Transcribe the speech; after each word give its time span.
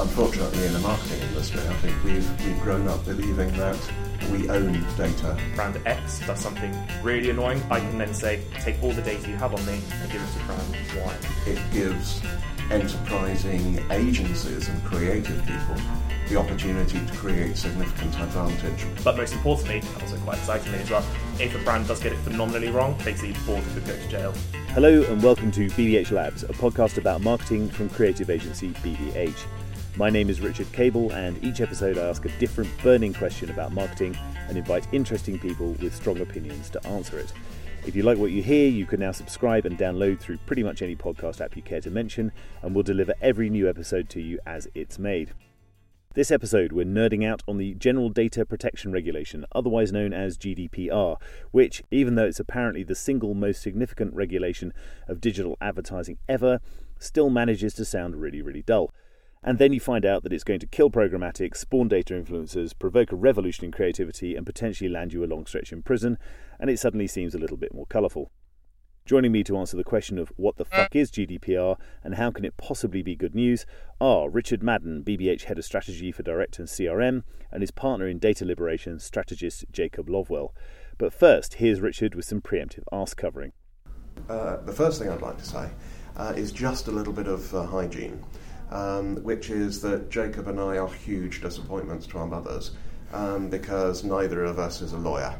Unfortunately, 0.00 0.64
in 0.64 0.72
the 0.72 0.78
marketing 0.78 1.20
industry, 1.28 1.60
I 1.60 1.74
think 1.74 2.02
we've, 2.02 2.46
we've 2.46 2.58
grown 2.62 2.88
up 2.88 3.04
believing 3.04 3.52
that 3.58 3.78
we 4.32 4.48
own 4.48 4.72
data. 4.96 5.38
Brand 5.54 5.78
X 5.84 6.26
does 6.26 6.40
something 6.40 6.74
really 7.02 7.28
annoying. 7.28 7.62
I 7.70 7.80
can 7.80 7.98
then 7.98 8.14
say, 8.14 8.42
take 8.60 8.82
all 8.82 8.92
the 8.92 9.02
data 9.02 9.28
you 9.28 9.36
have 9.36 9.52
on 9.52 9.64
me 9.66 9.74
and 9.74 10.10
give 10.10 10.22
it 10.22 10.38
to 10.38 10.44
brand 10.46 10.76
Y. 10.96 11.16
It 11.52 11.72
gives 11.74 12.22
enterprising 12.70 13.84
agencies 13.90 14.70
and 14.70 14.82
creative 14.84 15.44
people 15.44 15.76
the 16.30 16.36
opportunity 16.36 17.04
to 17.04 17.12
create 17.16 17.58
significant 17.58 18.18
advantage. 18.20 18.86
But 19.04 19.18
most 19.18 19.34
importantly, 19.34 19.80
and 19.80 20.02
also 20.02 20.16
quite 20.18 20.38
excitingly 20.38 20.78
as 20.78 20.90
well, 20.90 21.04
if 21.38 21.54
a 21.54 21.62
brand 21.62 21.88
does 21.88 22.00
get 22.00 22.12
it 22.12 22.18
phenomenally 22.20 22.70
wrong, 22.70 22.96
basically 23.04 23.32
the 23.32 23.44
board 23.44 23.64
could 23.74 23.84
go 23.84 23.96
to 23.96 24.08
jail. 24.08 24.32
Hello 24.68 25.02
and 25.02 25.22
welcome 25.22 25.50
to 25.50 25.66
BBH 25.70 26.10
Labs, 26.10 26.44
a 26.44 26.54
podcast 26.54 26.96
about 26.96 27.20
marketing 27.20 27.68
from 27.68 27.90
creative 27.90 28.30
agency 28.30 28.70
BBH. 28.70 29.44
My 30.00 30.08
name 30.08 30.30
is 30.30 30.40
Richard 30.40 30.72
Cable, 30.72 31.12
and 31.12 31.44
each 31.44 31.60
episode 31.60 31.98
I 31.98 32.08
ask 32.08 32.24
a 32.24 32.30
different 32.38 32.70
burning 32.82 33.12
question 33.12 33.50
about 33.50 33.72
marketing 33.72 34.16
and 34.48 34.56
invite 34.56 34.88
interesting 34.92 35.38
people 35.38 35.72
with 35.72 35.94
strong 35.94 36.22
opinions 36.22 36.70
to 36.70 36.86
answer 36.86 37.18
it. 37.18 37.30
If 37.84 37.94
you 37.94 38.02
like 38.02 38.16
what 38.16 38.30
you 38.30 38.42
hear, 38.42 38.66
you 38.66 38.86
can 38.86 39.00
now 39.00 39.12
subscribe 39.12 39.66
and 39.66 39.76
download 39.76 40.18
through 40.18 40.38
pretty 40.46 40.62
much 40.62 40.80
any 40.80 40.96
podcast 40.96 41.42
app 41.42 41.54
you 41.54 41.60
care 41.60 41.82
to 41.82 41.90
mention, 41.90 42.32
and 42.62 42.74
we'll 42.74 42.82
deliver 42.82 43.12
every 43.20 43.50
new 43.50 43.68
episode 43.68 44.08
to 44.08 44.22
you 44.22 44.38
as 44.46 44.66
it's 44.74 44.98
made. 44.98 45.34
This 46.14 46.30
episode, 46.30 46.72
we're 46.72 46.86
nerding 46.86 47.22
out 47.22 47.42
on 47.46 47.58
the 47.58 47.74
General 47.74 48.08
Data 48.08 48.46
Protection 48.46 48.92
Regulation, 48.92 49.44
otherwise 49.54 49.92
known 49.92 50.14
as 50.14 50.38
GDPR, 50.38 51.18
which, 51.50 51.82
even 51.90 52.14
though 52.14 52.24
it's 52.24 52.40
apparently 52.40 52.84
the 52.84 52.94
single 52.94 53.34
most 53.34 53.60
significant 53.60 54.14
regulation 54.14 54.72
of 55.06 55.20
digital 55.20 55.58
advertising 55.60 56.16
ever, 56.26 56.60
still 56.98 57.28
manages 57.28 57.74
to 57.74 57.84
sound 57.84 58.16
really, 58.16 58.40
really 58.40 58.62
dull. 58.62 58.90
And 59.42 59.58
then 59.58 59.72
you 59.72 59.80
find 59.80 60.04
out 60.04 60.22
that 60.22 60.32
it's 60.34 60.44
going 60.44 60.60
to 60.60 60.66
kill 60.66 60.90
programmatic, 60.90 61.56
spawn 61.56 61.88
data 61.88 62.12
influencers, 62.12 62.78
provoke 62.78 63.10
a 63.10 63.16
revolution 63.16 63.64
in 63.64 63.72
creativity, 63.72 64.36
and 64.36 64.44
potentially 64.44 64.90
land 64.90 65.14
you 65.14 65.24
a 65.24 65.26
long 65.26 65.46
stretch 65.46 65.72
in 65.72 65.82
prison, 65.82 66.18
and 66.58 66.68
it 66.68 66.78
suddenly 66.78 67.06
seems 67.06 67.34
a 67.34 67.38
little 67.38 67.56
bit 67.56 67.74
more 67.74 67.86
colourful. 67.86 68.30
Joining 69.06 69.32
me 69.32 69.42
to 69.44 69.56
answer 69.56 69.78
the 69.78 69.82
question 69.82 70.18
of 70.18 70.30
what 70.36 70.56
the 70.56 70.64
fuck 70.64 70.94
is 70.94 71.10
GDPR 71.10 71.76
and 72.04 72.14
how 72.14 72.30
can 72.30 72.44
it 72.44 72.56
possibly 72.58 73.02
be 73.02 73.16
good 73.16 73.34
news 73.34 73.64
are 73.98 74.28
Richard 74.28 74.62
Madden, 74.62 75.02
BBH 75.02 75.44
Head 75.44 75.58
of 75.58 75.64
Strategy 75.64 76.12
for 76.12 76.22
Direct 76.22 76.58
and 76.58 76.68
CRM, 76.68 77.22
and 77.50 77.62
his 77.62 77.70
partner 77.70 78.06
in 78.06 78.18
data 78.18 78.44
liberation, 78.44 78.98
strategist 78.98 79.64
Jacob 79.72 80.08
Lovewell. 80.08 80.54
But 80.98 81.14
first, 81.14 81.54
here's 81.54 81.80
Richard 81.80 82.14
with 82.14 82.26
some 82.26 82.42
preemptive 82.42 82.84
ask 82.92 83.16
covering. 83.16 83.52
Uh, 84.28 84.58
the 84.58 84.72
first 84.72 85.00
thing 85.00 85.08
I'd 85.08 85.22
like 85.22 85.38
to 85.38 85.46
say 85.46 85.70
uh, 86.16 86.34
is 86.36 86.52
just 86.52 86.86
a 86.86 86.92
little 86.92 87.14
bit 87.14 87.26
of 87.26 87.52
uh, 87.54 87.64
hygiene, 87.64 88.22
um, 88.70 89.16
which 89.22 89.50
is 89.50 89.80
that 89.82 90.10
Jacob 90.10 90.48
and 90.48 90.60
I 90.60 90.78
are 90.78 90.88
huge 90.88 91.40
disappointments 91.40 92.06
to 92.08 92.18
our 92.18 92.26
mothers 92.26 92.72
um, 93.12 93.48
because 93.48 94.04
neither 94.04 94.44
of 94.44 94.58
us 94.58 94.80
is 94.80 94.92
a 94.92 94.98
lawyer. 94.98 95.34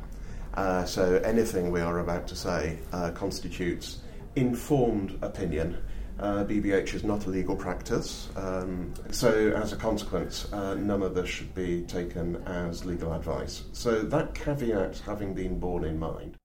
Uh, 0.55 0.85
so 0.85 1.17
anything 1.25 1.71
we 1.71 1.81
are 1.81 2.01
about 2.01 2.27
to 2.29 2.37
say 2.37 2.79
uh, 2.93 3.11
constitutes 3.13 3.99
informed 4.37 5.19
opinion. 5.23 5.77
Uh, 6.19 6.45
BBH 6.45 6.93
is 6.93 7.03
not 7.03 7.25
a 7.27 7.31
legal 7.31 7.57
practice, 7.57 8.29
um, 8.37 8.93
so 9.11 9.53
as 9.57 9.73
a 9.73 9.77
consequence, 9.77 10.53
uh, 10.53 10.75
none 10.75 11.03
of 11.03 11.15
this 11.15 11.31
should 11.31 11.55
be 11.55 11.81
taken 11.83 12.37
as 12.45 12.85
legal 12.85 13.15
advice. 13.15 13.63
So 13.73 14.03
that 14.03 14.35
caveat 14.35 14.99
having 15.07 15.33
been 15.33 15.59
borne 15.59 15.85
in 15.85 15.99
mind. 15.99 16.37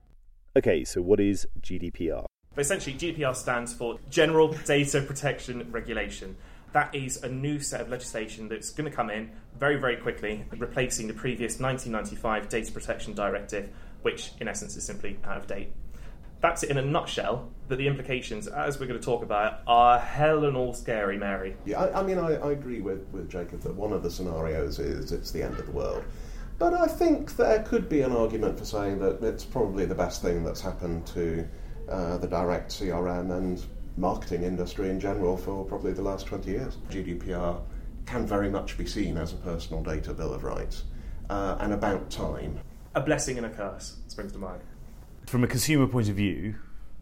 Okay, 0.56 0.86
so 0.86 1.02
what 1.02 1.19
is 1.19 1.45
GDPR? 1.59 2.25
But 2.53 2.61
essentially, 2.61 2.95
GDPR 2.95 3.36
stands 3.36 3.73
for 3.73 4.00
General 4.09 4.47
Data 4.66 5.02
Protection 5.02 5.69
Regulation. 5.69 6.38
That 6.76 6.94
is 6.94 7.23
a 7.23 7.30
new 7.30 7.62
set 7.62 7.80
of 7.80 7.88
legislation 7.88 8.50
that's 8.50 8.70
going 8.70 8.92
to 8.92 8.94
come 8.94 9.09
in 9.09 9.31
very, 9.58 9.78
very 9.78 9.95
quickly, 9.95 10.44
replacing 10.58 11.08
the 11.08 11.14
previous 11.14 11.58
1995 11.58 12.50
Data 12.50 12.70
Protection 12.70 13.14
Directive, 13.14 13.70
which 14.02 14.34
in 14.42 14.50
essence 14.50 14.76
is 14.76 14.84
simply 14.84 15.18
out 15.23 15.38
of 15.38 15.47
date. 15.47 15.72
That's 16.41 16.64
it 16.64 16.72
in 16.72 16.78
a 16.78 16.81
nutshell, 16.81 17.50
but 17.69 17.78
the 17.78 17.88
implications, 17.88 18.47
as 18.47 18.78
we're 18.78 18.88
going 18.88 19.00
to 19.00 19.06
talk 19.06 19.24
about, 19.24 19.62
are 19.66 19.97
hell 19.97 20.44
and 20.44 20.58
all 20.58 20.74
scary, 20.74 21.18
Mary. 21.18 21.56
Yeah, 21.64 21.81
I, 21.81 22.02
I 22.02 22.03
mean, 22.03 22.18
I, 22.18 22.34
I, 22.34 22.52
agree 22.52 22.81
with, 22.81 23.08
with 23.14 23.30
Jacob 23.30 23.62
that 23.62 23.74
one 23.74 23.94
of 23.94 24.03
the 24.03 24.12
scenarios 24.12 24.78
is 24.78 25.14
it's 25.14 25.31
the 25.31 25.44
end 25.44 25.58
of 25.58 25.68
the 25.68 25.72
world. 25.72 26.03
But 26.59 26.74
I 26.74 26.88
think 26.88 27.38
there 27.38 27.64
could 27.64 27.88
be 27.88 28.02
an 28.02 28.12
argument 28.12 28.59
for 28.59 28.66
saying 28.66 29.00
that 29.00 29.24
it's 29.24 29.46
probably 29.46 29.85
the 29.85 29.96
best 29.96 30.22
thing 30.22 30.44
that's 30.44 30.59
happened 30.59 31.08
to 31.08 31.47
uh, 31.88 32.18
the 32.18 32.28
direct 32.28 32.72
CRM 32.72 33.31
and 33.31 33.66
marketing 33.97 34.44
industry 34.44 34.89
in 34.89 35.00
general 35.00 35.38
for 35.38 35.63
probably 35.66 35.94
the 35.94 36.01
last 36.01 36.25
20 36.28 36.51
years. 36.51 36.78
GDPR 36.89 37.61
can 38.06 38.25
very 38.25 38.50
much 38.50 38.78
be 38.78 38.85
seen 38.85 39.17
as 39.17 39.33
a 39.33 39.38
personal 39.38 39.81
data 39.81 40.13
bill 40.13 40.33
of 40.33 40.44
rights, 40.44 40.83
uh, 41.29 41.57
and 41.59 41.73
about 41.73 42.09
time 42.09 42.59
a 42.95 43.01
blessing 43.01 43.38
and 43.38 43.45
a 43.45 43.50
curse 43.50 43.97
springs 44.07 44.31
to 44.31 44.38
mind. 44.38 44.61
From 45.28 45.44
a 45.44 45.47
consumer 45.47 45.85
point 45.85 46.07
of 46.07 46.16
view, 46.16 46.55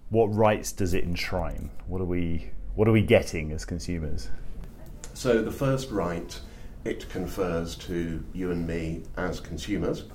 what 0.09 0.33
rights 0.33 0.71
does 0.71 0.93
it 0.93 1.03
enshrine? 1.03 1.69
What 1.87 2.01
are 2.01 2.05
we 2.05 2.51
what 2.75 2.87
are 2.87 2.91
we 2.91 3.03
getting 3.03 3.51
as 3.51 3.63
consumers? 3.65 4.29
So 5.13 5.43
the 5.43 5.51
first 5.51 5.91
right 5.91 6.39
it 6.83 7.07
confers 7.09 7.75
to 7.75 8.23
you 8.33 8.51
and 8.51 8.67
me 8.67 9.03
as 9.15 9.39
consumers 9.39 10.05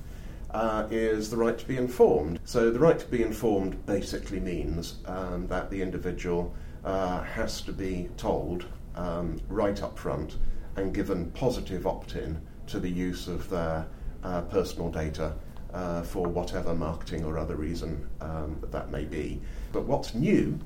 uh, 0.51 0.87
is 0.91 1.31
the 1.31 1.37
right 1.37 1.57
to 1.57 1.67
be 1.67 1.77
informed. 1.77 2.41
So 2.45 2.71
the 2.71 2.79
right 2.81 2.99
to 2.99 3.07
be 3.07 3.23
informed 3.23 3.87
basically 3.87 4.41
means 4.41 4.97
um, 5.07 5.47
that 5.47 5.71
the 5.71 5.81
individual 5.81 6.55
uh, 6.85 7.23
has 7.23 7.61
to 7.63 7.73
be 7.73 8.09
told 8.17 8.67
um, 8.95 9.41
right 9.49 9.83
up 9.83 9.99
front 9.99 10.37
and 10.77 10.95
given 10.95 11.31
positive 11.33 11.87
opt-in 11.87 12.41
to 12.67 12.79
the 12.79 12.89
use 12.89 13.29
of 13.29 13.49
their 13.49 13.87
uh, 14.23 14.43
personal 14.43 14.91
data 14.91 15.35
uh, 15.73 16.03
for 16.03 16.29
whatever 16.29 16.75
marketing 16.75 17.25
or 17.25 17.39
other 17.39 17.57
reason 17.57 18.09
um, 18.21 18.59
that 18.71 18.91
may 18.91 19.05
be. 19.05 19.41
But 19.73 19.85
what's 19.85 20.15
new 20.15 20.59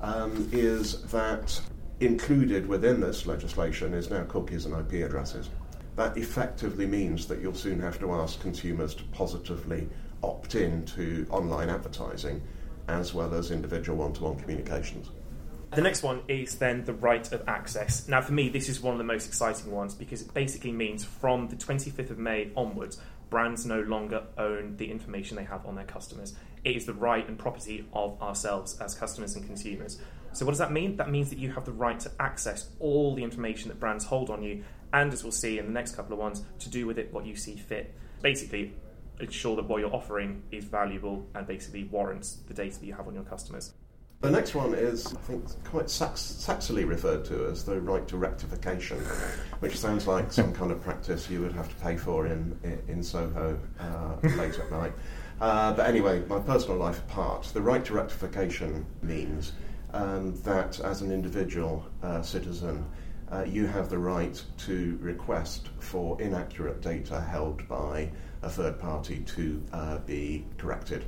um, 0.00 0.48
is 0.52 1.02
that 1.04 1.60
included 2.00 2.66
within 2.66 3.00
this 3.00 3.26
legislation 3.26 3.94
is 3.94 4.10
now 4.10 4.24
cookies 4.24 4.66
and 4.66 4.74
IP 4.74 5.04
addresses. 5.04 5.50
That 5.96 6.16
effectively 6.16 6.86
means 6.86 7.26
that 7.26 7.40
you'll 7.40 7.54
soon 7.54 7.80
have 7.80 8.00
to 8.00 8.12
ask 8.12 8.40
consumers 8.40 8.94
to 8.94 9.04
positively 9.04 9.88
opt 10.22 10.54
in 10.54 10.84
to 10.86 11.26
online 11.30 11.68
advertising 11.68 12.42
as 12.88 13.14
well 13.14 13.32
as 13.34 13.50
individual 13.50 13.98
one 13.98 14.12
to 14.14 14.24
one 14.24 14.36
communications. 14.36 15.10
The 15.74 15.80
next 15.80 16.02
one 16.02 16.20
is 16.28 16.56
then 16.56 16.84
the 16.84 16.92
right 16.92 17.32
of 17.32 17.48
access. 17.48 18.06
Now, 18.06 18.20
for 18.20 18.32
me, 18.32 18.50
this 18.50 18.68
is 18.68 18.82
one 18.82 18.92
of 18.92 18.98
the 18.98 19.04
most 19.04 19.26
exciting 19.26 19.70
ones 19.70 19.94
because 19.94 20.20
it 20.20 20.34
basically 20.34 20.70
means 20.70 21.02
from 21.02 21.48
the 21.48 21.56
25th 21.56 22.10
of 22.10 22.18
May 22.18 22.50
onwards, 22.54 23.00
brands 23.30 23.64
no 23.64 23.80
longer 23.80 24.22
own 24.36 24.76
the 24.76 24.90
information 24.90 25.34
they 25.34 25.44
have 25.44 25.64
on 25.64 25.74
their 25.74 25.86
customers. 25.86 26.34
It 26.62 26.76
is 26.76 26.84
the 26.84 26.92
right 26.92 27.26
and 27.26 27.38
property 27.38 27.86
of 27.94 28.20
ourselves 28.20 28.78
as 28.82 28.94
customers 28.94 29.34
and 29.34 29.46
consumers. 29.46 29.98
So, 30.34 30.44
what 30.44 30.52
does 30.52 30.58
that 30.58 30.72
mean? 30.72 30.96
That 30.96 31.08
means 31.08 31.30
that 31.30 31.38
you 31.38 31.50
have 31.52 31.64
the 31.64 31.72
right 31.72 31.98
to 32.00 32.10
access 32.20 32.68
all 32.78 33.14
the 33.14 33.24
information 33.24 33.68
that 33.68 33.80
brands 33.80 34.04
hold 34.04 34.28
on 34.28 34.42
you, 34.42 34.64
and 34.92 35.10
as 35.10 35.22
we'll 35.22 35.32
see 35.32 35.58
in 35.58 35.64
the 35.64 35.72
next 35.72 35.96
couple 35.96 36.12
of 36.12 36.18
ones, 36.18 36.44
to 36.58 36.68
do 36.68 36.86
with 36.86 36.98
it 36.98 37.10
what 37.14 37.24
you 37.24 37.34
see 37.34 37.56
fit. 37.56 37.94
Basically, 38.20 38.74
ensure 39.20 39.56
that 39.56 39.66
what 39.66 39.80
you're 39.80 39.94
offering 39.94 40.42
is 40.50 40.64
valuable 40.64 41.26
and 41.34 41.46
basically 41.46 41.84
warrants 41.84 42.42
the 42.46 42.52
data 42.52 42.78
that 42.78 42.84
you 42.84 42.92
have 42.92 43.08
on 43.08 43.14
your 43.14 43.24
customers. 43.24 43.72
The 44.22 44.30
next 44.30 44.54
one 44.54 44.72
is, 44.72 45.12
I 45.12 45.18
think, 45.22 45.64
quite 45.64 45.90
sax- 45.90 46.22
saxily 46.22 46.86
referred 46.86 47.24
to 47.24 47.46
as 47.46 47.64
the 47.64 47.80
right 47.80 48.06
to 48.06 48.16
rectification, 48.16 48.98
which 49.58 49.76
sounds 49.76 50.06
like 50.06 50.32
some 50.32 50.52
kind 50.52 50.70
of 50.70 50.80
practice 50.80 51.28
you 51.28 51.40
would 51.40 51.50
have 51.54 51.68
to 51.68 51.74
pay 51.82 51.96
for 51.96 52.26
in, 52.26 52.56
in, 52.62 52.80
in 52.86 53.02
Soho 53.02 53.58
uh, 53.80 54.28
late 54.36 54.56
at 54.60 54.70
night. 54.70 54.92
Uh, 55.40 55.72
but 55.72 55.88
anyway, 55.88 56.22
my 56.28 56.38
personal 56.38 56.76
life 56.76 57.00
apart, 57.00 57.50
the 57.52 57.60
right 57.60 57.84
to 57.84 57.94
rectification 57.94 58.86
means 59.02 59.54
um, 59.92 60.40
that 60.42 60.78
as 60.78 61.02
an 61.02 61.10
individual 61.10 61.84
uh, 62.04 62.22
citizen, 62.22 62.86
uh, 63.32 63.42
you 63.42 63.66
have 63.66 63.88
the 63.88 63.98
right 63.98 64.40
to 64.58 64.96
request 65.00 65.70
for 65.80 66.20
inaccurate 66.22 66.80
data 66.80 67.20
held 67.20 67.66
by 67.66 68.08
a 68.42 68.48
third 68.48 68.78
party 68.78 69.18
to 69.26 69.60
uh, 69.72 69.98
be 69.98 70.44
corrected. 70.58 71.06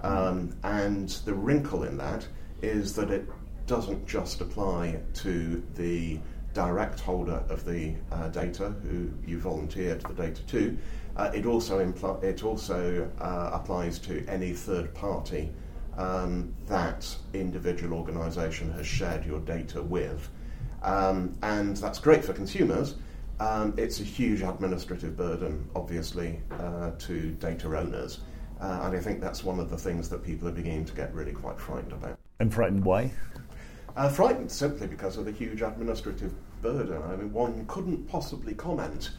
Um, 0.00 0.54
and 0.62 1.08
the 1.08 1.34
wrinkle 1.34 1.82
in 1.82 1.96
that 1.96 2.28
is 2.62 2.94
that 2.94 3.10
it 3.10 3.28
doesn't 3.66 4.06
just 4.06 4.40
apply 4.40 5.00
to 5.14 5.62
the 5.74 6.18
direct 6.54 7.00
holder 7.00 7.42
of 7.48 7.64
the 7.64 7.94
uh, 8.12 8.28
data 8.28 8.70
who 8.82 9.10
you 9.26 9.38
volunteered 9.38 10.00
the 10.02 10.14
data 10.14 10.42
to. 10.46 10.78
Uh, 11.16 11.30
it 11.34 11.46
also 11.46 11.84
impl- 11.84 12.22
it 12.22 12.42
also 12.44 13.10
uh, 13.20 13.50
applies 13.52 13.98
to 13.98 14.24
any 14.26 14.52
third 14.52 14.94
party 14.94 15.50
um, 15.96 16.54
that 16.66 17.14
individual 17.34 17.96
organisation 17.96 18.72
has 18.72 18.86
shared 18.86 19.24
your 19.24 19.40
data 19.40 19.82
with, 19.82 20.28
um, 20.82 21.36
and 21.42 21.76
that's 21.76 21.98
great 21.98 22.24
for 22.24 22.32
consumers. 22.32 22.96
Um, 23.40 23.74
it's 23.76 24.00
a 24.00 24.04
huge 24.04 24.42
administrative 24.42 25.16
burden, 25.16 25.68
obviously, 25.74 26.40
uh, 26.52 26.92
to 26.98 27.30
data 27.32 27.66
owners, 27.76 28.20
uh, 28.60 28.80
and 28.82 28.96
I 28.96 29.00
think 29.00 29.20
that's 29.20 29.44
one 29.44 29.60
of 29.60 29.70
the 29.70 29.78
things 29.78 30.08
that 30.08 30.24
people 30.24 30.48
are 30.48 30.52
beginning 30.52 30.84
to 30.86 30.94
get 30.94 31.12
really 31.14 31.32
quite 31.32 31.60
frightened 31.60 31.92
about. 31.92 32.18
And 32.40 32.52
frightened 32.52 32.84
why? 32.84 33.12
Uh, 33.96 34.08
frightened 34.08 34.50
simply 34.50 34.86
because 34.86 35.16
of 35.16 35.24
the 35.24 35.30
huge 35.30 35.62
administrative 35.62 36.34
burden. 36.62 37.00
I 37.02 37.16
mean, 37.16 37.32
one 37.32 37.64
couldn't 37.66 38.08
possibly 38.08 38.54
comment. 38.54 39.10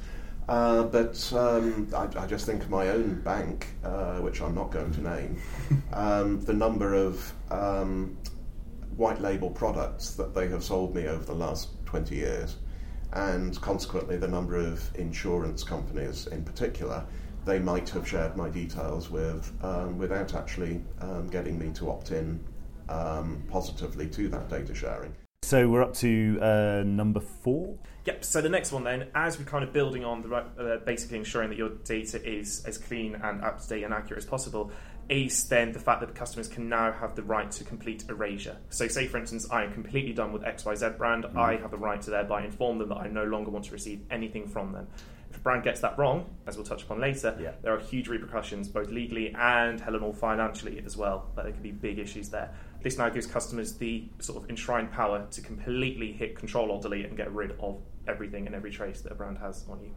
Uh, 0.49 0.83
but 0.83 1.33
um, 1.33 1.87
I, 1.95 2.07
I, 2.19 2.27
just 2.27 2.45
think 2.45 2.61
of 2.61 2.69
my 2.69 2.89
own 2.89 3.21
bank, 3.21 3.73
uh, 3.83 4.17
which 4.17 4.41
I'm 4.41 4.53
not 4.53 4.69
going 4.69 4.91
to 4.91 5.01
name, 5.01 5.41
um, 5.93 6.39
the 6.41 6.53
number 6.53 6.93
of 6.93 7.33
um, 7.49 8.15
white 8.95 9.21
label 9.21 9.49
products 9.49 10.11
that 10.11 10.35
they 10.35 10.47
have 10.49 10.63
sold 10.63 10.93
me 10.93 11.07
over 11.07 11.25
the 11.25 11.33
last 11.33 11.69
20 11.85 12.15
years, 12.15 12.57
and 13.13 13.59
consequently 13.61 14.17
the 14.17 14.27
number 14.27 14.55
of 14.55 14.87
insurance 14.95 15.63
companies 15.63 16.27
in 16.27 16.43
particular 16.43 17.03
they 17.45 17.59
might 17.59 17.87
have 17.89 18.07
shared 18.07 18.35
my 18.35 18.49
details 18.49 19.09
with 19.09 19.51
um, 19.63 19.97
without 19.97 20.33
actually 20.33 20.81
um, 20.99 21.27
getting 21.27 21.57
me 21.59 21.69
to 21.69 21.89
opt 21.91 22.11
in 22.11 22.43
um, 22.89 23.43
positively 23.49 24.07
to 24.09 24.27
that 24.29 24.49
data 24.49 24.73
sharing. 24.73 25.13
So 25.41 25.69
we're 25.69 25.83
up 25.83 25.93
to 25.95 26.39
uh, 26.41 26.83
number 26.85 27.19
four. 27.19 27.77
Yep. 28.05 28.25
So 28.25 28.41
the 28.41 28.49
next 28.49 28.71
one, 28.71 28.83
then, 28.83 29.09
as 29.13 29.37
we're 29.37 29.45
kind 29.45 29.63
of 29.63 29.71
building 29.71 30.03
on 30.03 30.23
the 30.23 30.35
uh, 30.35 30.77
basically 30.85 31.17
ensuring 31.17 31.49
that 31.49 31.57
your 31.57 31.69
data 31.69 32.23
is 32.27 32.63
as 32.65 32.77
clean 32.77 33.15
and 33.15 33.43
up 33.43 33.61
to 33.61 33.67
date 33.67 33.83
and 33.83 33.93
accurate 33.93 34.23
as 34.23 34.25
possible, 34.25 34.71
is 35.09 35.47
then 35.47 35.71
the 35.71 35.79
fact 35.79 35.99
that 35.99 36.07
the 36.07 36.13
customers 36.13 36.47
can 36.47 36.67
now 36.67 36.91
have 36.91 37.15
the 37.15 37.23
right 37.23 37.51
to 37.51 37.63
complete 37.63 38.05
erasure. 38.09 38.57
So, 38.69 38.87
say 38.87 39.07
for 39.07 39.17
instance, 39.17 39.47
I 39.51 39.63
am 39.63 39.73
completely 39.73 40.13
done 40.13 40.31
with 40.31 40.41
XYZ 40.41 40.97
brand, 40.97 41.25
mm. 41.25 41.37
I 41.37 41.57
have 41.57 41.71
the 41.71 41.77
right 41.77 42.01
to 42.01 42.09
thereby 42.09 42.43
inform 42.43 42.79
them 42.79 42.89
that 42.89 42.97
I 42.97 43.07
no 43.07 43.23
longer 43.23 43.51
want 43.51 43.65
to 43.65 43.71
receive 43.71 44.01
anything 44.09 44.47
from 44.47 44.71
them. 44.71 44.87
If 45.29 45.37
a 45.37 45.39
brand 45.41 45.63
gets 45.63 45.81
that 45.81 45.97
wrong, 45.97 46.33
as 46.47 46.55
we'll 46.55 46.65
touch 46.65 46.83
upon 46.83 47.01
later, 47.01 47.37
yeah. 47.39 47.51
there 47.61 47.73
are 47.73 47.79
huge 47.79 48.07
repercussions, 48.07 48.69
both 48.69 48.89
legally 48.89 49.35
and, 49.37 49.79
hell 49.81 49.95
and 49.95 50.03
all, 50.03 50.13
financially 50.13 50.81
as 50.85 50.95
well. 50.95 51.29
But 51.35 51.43
there 51.43 51.51
can 51.51 51.61
be 51.61 51.71
big 51.71 51.99
issues 51.99 52.29
there. 52.29 52.51
This 52.85 52.99
now 52.99 53.09
gives 53.09 53.25
customers 53.25 53.73
the 53.73 54.03
sort 54.19 54.43
of 54.43 54.47
enshrined 54.47 54.91
power 54.91 55.25
to 55.31 55.41
completely 55.41 56.11
hit 56.11 56.37
Control 56.37 56.69
or 56.69 56.79
Delete 56.79 57.07
and 57.07 57.17
get 57.17 57.33
rid 57.33 57.53
of 57.59 57.81
everything 58.07 58.45
and 58.45 58.53
every 58.53 58.69
trace 58.69 59.01
that 59.01 59.11
a 59.11 59.15
brand 59.15 59.39
has 59.39 59.65
on 59.67 59.81
you. 59.81 59.89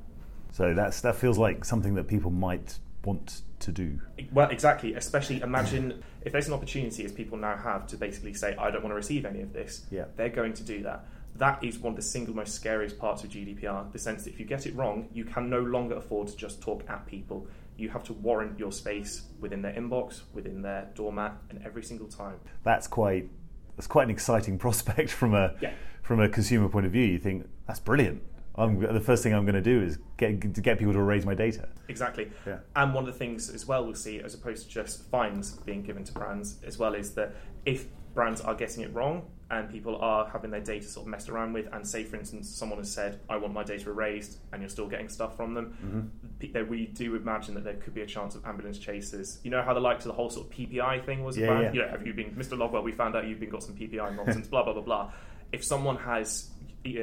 So 0.53 0.73
that's 0.73 1.03
that 1.03 1.15
feels 1.15 1.37
like 1.37 1.67
something 1.67 1.97
that 1.97 2.09
people 2.09 2.31
might 2.31 2.79
want 3.05 3.43
to 3.59 3.73
do. 3.73 4.01
Well, 4.33 4.49
exactly. 4.49 4.95
Especially 4.95 5.43
imagine 5.43 6.03
if 6.23 6.33
there's 6.33 6.49
an 6.49 6.55
opportunity, 6.55 7.05
as 7.05 7.13
people 7.13 7.37
now 7.37 7.59
have, 7.59 7.87
to 7.89 7.99
basically 7.99 8.33
say, 8.33 8.57
"I 8.57 8.71
don't 8.71 8.83
want 8.83 8.93
to 8.93 8.97
receive 8.97 9.27
any 9.27 9.43
of 9.43 9.53
this." 9.53 9.85
Yeah, 9.91 10.07
they're 10.17 10.31
going 10.31 10.55
to 10.55 10.63
do 10.63 10.83
that 10.85 11.05
that 11.39 11.63
is 11.63 11.79
one 11.79 11.93
of 11.93 11.97
the 11.97 12.03
single 12.03 12.35
most 12.35 12.55
scariest 12.55 12.99
parts 12.99 13.23
of 13.23 13.31
GDPR. 13.31 13.93
The 13.93 13.99
sense 13.99 14.25
that 14.25 14.33
if 14.33 14.41
you 14.41 14.47
get 14.47 14.67
it 14.67 14.75
wrong, 14.75 15.09
you 15.13 15.25
can 15.25 15.49
no 15.49 15.61
longer 15.61 15.95
afford 15.95 16.29
to 16.29 16.37
just 16.37 16.61
talk 16.61 16.85
at 16.89 17.07
people. 17.07 17.47
You 17.79 17.89
have 17.91 18.05
to 18.05 18.13
warrant 18.13 18.59
your 18.59 18.73
space 18.73 19.23
within 19.41 19.63
their 19.63 19.73
inbox, 19.73 20.23
within 20.35 20.61
their 20.61 20.91
doormat, 20.95 21.39
and 21.49 21.63
every 21.65 21.83
single 21.83 22.09
time. 22.09 22.41
That's 22.65 22.87
quite 22.87 23.31
that's 23.77 23.87
quite 23.87 24.05
an 24.05 24.11
exciting 24.11 24.59
prospect 24.65 25.11
from 25.11 25.35
a 25.35 25.55
yeah. 25.63 25.73
from 26.03 26.21
a 26.21 26.29
consumer 26.29 26.69
point 26.69 26.85
of 26.85 26.93
view. 26.93 27.05
You 27.05 27.19
think 27.19 27.49
that's 27.67 27.81
brilliant. 27.81 28.23
I'm, 28.59 28.81
the 28.81 29.01
first 29.01 29.23
thing 29.23 29.33
I'm 29.33 29.45
going 29.45 29.55
to 29.55 29.63
do 29.63 29.81
is 29.81 29.99
get 30.17 30.55
to 30.55 30.61
get 30.61 30.79
people 30.79 30.93
to 30.93 30.99
erase 30.99 31.25
my 31.25 31.35
data. 31.35 31.69
Exactly. 31.87 32.31
Yeah. 32.45 32.59
And 32.75 32.93
one 32.93 33.07
of 33.07 33.13
the 33.13 33.19
things 33.19 33.49
as 33.49 33.67
well 33.67 33.85
we'll 33.85 33.95
see, 33.95 34.19
as 34.19 34.35
opposed 34.35 34.67
to 34.67 34.69
just 34.69 35.09
fines 35.11 35.53
being 35.65 35.83
given 35.83 36.03
to 36.05 36.13
brands, 36.13 36.57
as 36.67 36.77
well, 36.77 36.95
is 36.95 37.15
that 37.15 37.37
if 37.65 37.87
brands 38.15 38.41
are 38.41 38.55
getting 38.55 38.83
it 38.83 38.93
wrong, 38.93 39.31
and 39.51 39.71
people 39.71 39.97
are 39.97 40.29
having 40.29 40.51
their 40.51 40.61
data 40.61 40.87
sort 40.87 41.07
of 41.07 41.11
messed 41.11 41.29
around 41.29 41.55
with. 41.55 41.69
And 41.73 41.87
say, 41.87 42.05
for 42.05 42.17
instance, 42.17 42.51
someone 42.51 42.79
has 42.79 42.93
said, 42.93 43.21
"I 43.29 43.37
want 43.37 43.55
my 43.55 43.65
data 43.65 43.89
erased," 43.89 44.39
and 44.53 44.61
you're 44.61 44.69
still 44.69 44.89
getting 44.89 45.09
stuff 45.09 45.37
from 45.37 45.55
them. 45.55 46.11
Mm-hmm. 46.43 46.69
We 46.69 46.87
do 46.87 47.17
imagine 47.17 47.55
that 47.55 47.65
there 47.65 47.75
could 47.75 47.95
be 47.95 48.03
a 48.03 48.07
chance 48.07 48.35
of 48.35 48.45
ambulance 48.45 48.79
chases. 48.79 49.41
You 49.43 49.51
know 49.51 49.63
how 49.63 49.73
the 49.75 49.81
likes 49.81 50.05
of 50.05 50.11
the 50.11 50.15
whole 50.15 50.31
sort 50.31 50.47
of 50.47 50.53
PPI 50.53 51.05
thing 51.07 51.25
was 51.25 51.37
yeah, 51.37 51.47
about. 51.47 51.63
Yeah. 51.63 51.73
You 51.73 51.81
know, 51.83 51.89
have 51.89 52.07
you 52.07 52.13
been, 52.13 52.33
Mr. 52.33 52.59
Lovewell? 52.59 52.83
We 52.83 52.93
found 52.93 53.17
out 53.17 53.27
you've 53.27 53.41
been 53.41 53.51
got 53.51 53.63
some 53.63 53.75
PPI 53.75 54.17
nonsense. 54.17 54.49
blah 54.49 54.65
blah 54.65 54.75
blah 54.75 54.83
blah. 54.83 55.13
If 55.53 55.65
someone 55.65 55.97
has 55.97 56.51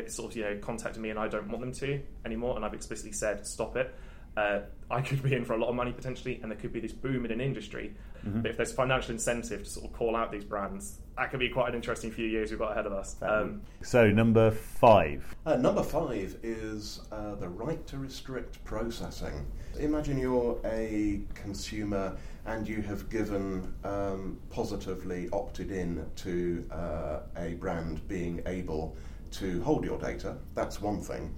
sort 0.07 0.31
of 0.31 0.37
you 0.37 0.43
know 0.43 0.57
contacted 0.61 1.01
me 1.01 1.09
and 1.09 1.19
I 1.19 1.27
don't 1.27 1.47
want 1.49 1.61
them 1.61 1.73
to 1.73 2.01
anymore, 2.25 2.55
and 2.55 2.63
I've 2.63 2.73
explicitly 2.73 3.11
said 3.11 3.45
stop 3.47 3.75
it. 3.75 3.93
Uh, 4.37 4.59
I 4.89 5.01
could 5.01 5.23
be 5.23 5.33
in 5.33 5.45
for 5.45 5.53
a 5.53 5.57
lot 5.57 5.69
of 5.69 5.75
money 5.75 5.91
potentially, 5.91 6.39
and 6.41 6.51
there 6.51 6.57
could 6.57 6.71
be 6.71 6.79
this 6.79 6.91
boom 6.91 7.25
in 7.25 7.31
an 7.31 7.41
industry. 7.41 7.93
Mm-hmm. 8.25 8.41
But 8.41 8.51
if 8.51 8.57
there's 8.57 8.71
financial 8.71 9.11
incentive 9.11 9.63
to 9.63 9.69
sort 9.69 9.85
of 9.87 9.93
call 9.93 10.15
out 10.15 10.31
these 10.31 10.43
brands, 10.43 10.99
that 11.17 11.31
could 11.31 11.39
be 11.39 11.49
quite 11.49 11.69
an 11.69 11.75
interesting 11.75 12.11
few 12.11 12.27
years 12.27 12.51
we've 12.51 12.59
got 12.59 12.71
ahead 12.71 12.85
of 12.85 12.93
us. 12.93 13.15
Um, 13.21 13.61
so, 13.81 14.07
number 14.09 14.51
five. 14.51 15.35
Uh, 15.45 15.55
number 15.55 15.81
five 15.81 16.37
is 16.43 17.01
uh, 17.11 17.35
the 17.35 17.49
right 17.49 17.85
to 17.87 17.97
restrict 17.97 18.63
processing. 18.63 19.45
Imagine 19.79 20.17
you're 20.17 20.59
a 20.65 21.21
consumer 21.33 22.15
and 22.45 22.67
you 22.67 22.81
have 22.83 23.09
given 23.09 23.73
um, 23.83 24.39
positively 24.49 25.29
opted 25.33 25.71
in 25.71 26.05
to 26.17 26.65
uh, 26.71 27.19
a 27.37 27.53
brand 27.55 28.07
being 28.07 28.41
able 28.45 28.95
to 29.31 29.61
hold 29.63 29.83
your 29.83 29.97
data. 29.97 30.37
That's 30.53 30.79
one 30.79 31.01
thing. 31.01 31.33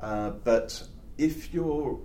Uh, 0.00 0.30
but 0.30 0.82
if 1.18 1.52
you're 1.52 2.00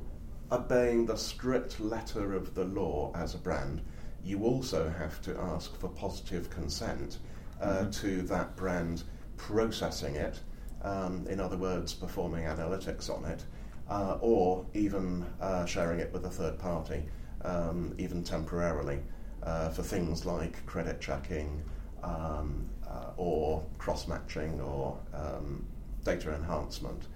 obeying 0.52 1.06
the 1.06 1.16
strict 1.16 1.80
letter 1.80 2.34
of 2.34 2.54
the 2.56 2.66
law 2.66 3.12
as 3.16 3.36
a 3.36 3.38
brand, 3.38 3.82
you 4.24 4.44
also 4.44 4.90
have 4.90 5.22
to 5.22 5.38
ask 5.40 5.80
for 5.80 5.90
positive 5.90 6.50
consent 6.50 7.20
uh, 7.62 7.68
mm-hmm. 7.68 7.90
to 7.90 8.22
that 8.24 8.56
brand 8.56 9.04
processing 9.38 10.16
it, 10.16 10.40
um, 10.84 11.26
in 11.28 11.40
other 11.40 11.58
words, 11.58 11.94
performing 11.94 12.46
analytics 12.46 13.10
on 13.10 13.26
it, 13.26 13.44
uh, 13.90 14.18
or 14.22 14.66
even 14.74 15.26
uh, 15.40 15.66
sharing 15.66 16.00
it 16.00 16.12
with 16.12 16.26
a 16.26 16.30
third 16.30 16.58
party, 16.60 17.04
um, 17.44 17.94
even 17.98 18.24
temporarily, 18.24 19.00
uh, 19.44 19.70
for 19.70 19.84
things 19.84 20.26
like 20.26 20.66
credit 20.66 21.00
checking 21.00 21.62
um, 22.04 22.68
uh, 22.88 23.12
or 23.18 23.66
cross 23.78 24.08
matching 24.08 24.60
or 24.62 24.98
um, 25.14 25.66
data 26.04 26.34
enhancement. 26.34 27.08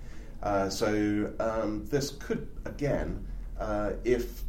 Uh, 0.44 0.70
so 0.70 1.32
um, 1.40 1.86
this 1.88 2.12
could, 2.12 2.48
again, 2.66 3.26
uh, 3.60 3.92
if 4.04 4.42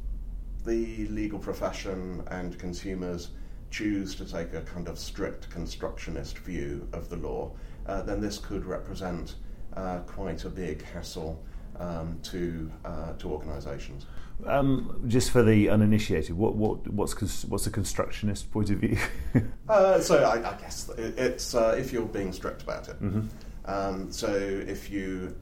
the 0.65 1.07
legal 1.09 1.39
profession 1.39 2.23
and 2.31 2.59
consumers 2.59 3.31
choose 3.71 4.15
to 4.15 4.25
take 4.25 4.55
a 4.55 4.63
kind 4.63 4.89
of 4.89 4.99
strict 4.99 5.51
constructionist 5.51 6.39
view 6.39 6.87
of 6.93 7.09
the 7.09 7.17
law, 7.17 7.51
uh, 7.87 8.03
then 8.03 8.21
this 8.21 8.39
could 8.39 8.65
represent 8.65 9.37
uh, 9.77 9.99
quite 10.01 10.45
a 10.45 10.49
big 10.49 10.83
hassle 10.83 11.43
um, 11.79 12.19
to 12.23 12.71
uh, 12.85 13.15
to 13.15 13.31
organisations. 13.31 14.07
Um, 14.47 15.03
just 15.07 15.31
for 15.31 15.43
the 15.43 15.69
uninitiated, 15.69 16.37
what, 16.37 16.55
what 16.55 16.87
what's 16.89 17.15
cons- 17.15 17.45
what's 17.47 17.67
a 17.67 17.71
constructionist 17.71 18.51
point 18.51 18.71
of 18.71 18.79
view? 18.79 18.99
Uh, 19.69 19.99
so 19.99 20.23
I, 20.23 20.35
I, 20.51 20.61
guess 20.61 20.91
it's 20.99 21.55
uh, 21.55 21.75
if 21.79 21.95
you're 21.95 22.05
being 22.05 22.31
strict 22.31 22.63
about 22.63 22.89
it. 22.89 23.03
Mm-hmm. 23.03 23.27
Um, 23.65 24.11
so 24.11 24.33
if 24.33 24.91
you 24.91 25.37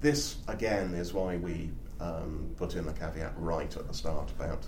this 0.00 0.36
again 0.48 0.94
is 0.94 1.12
why 1.12 1.36
we 1.36 1.70
um, 2.00 2.54
put 2.56 2.74
in 2.74 2.86
the 2.86 2.92
caveat 2.92 3.32
right 3.36 3.74
at 3.76 3.86
the 3.88 3.94
start 3.94 4.30
about 4.30 4.66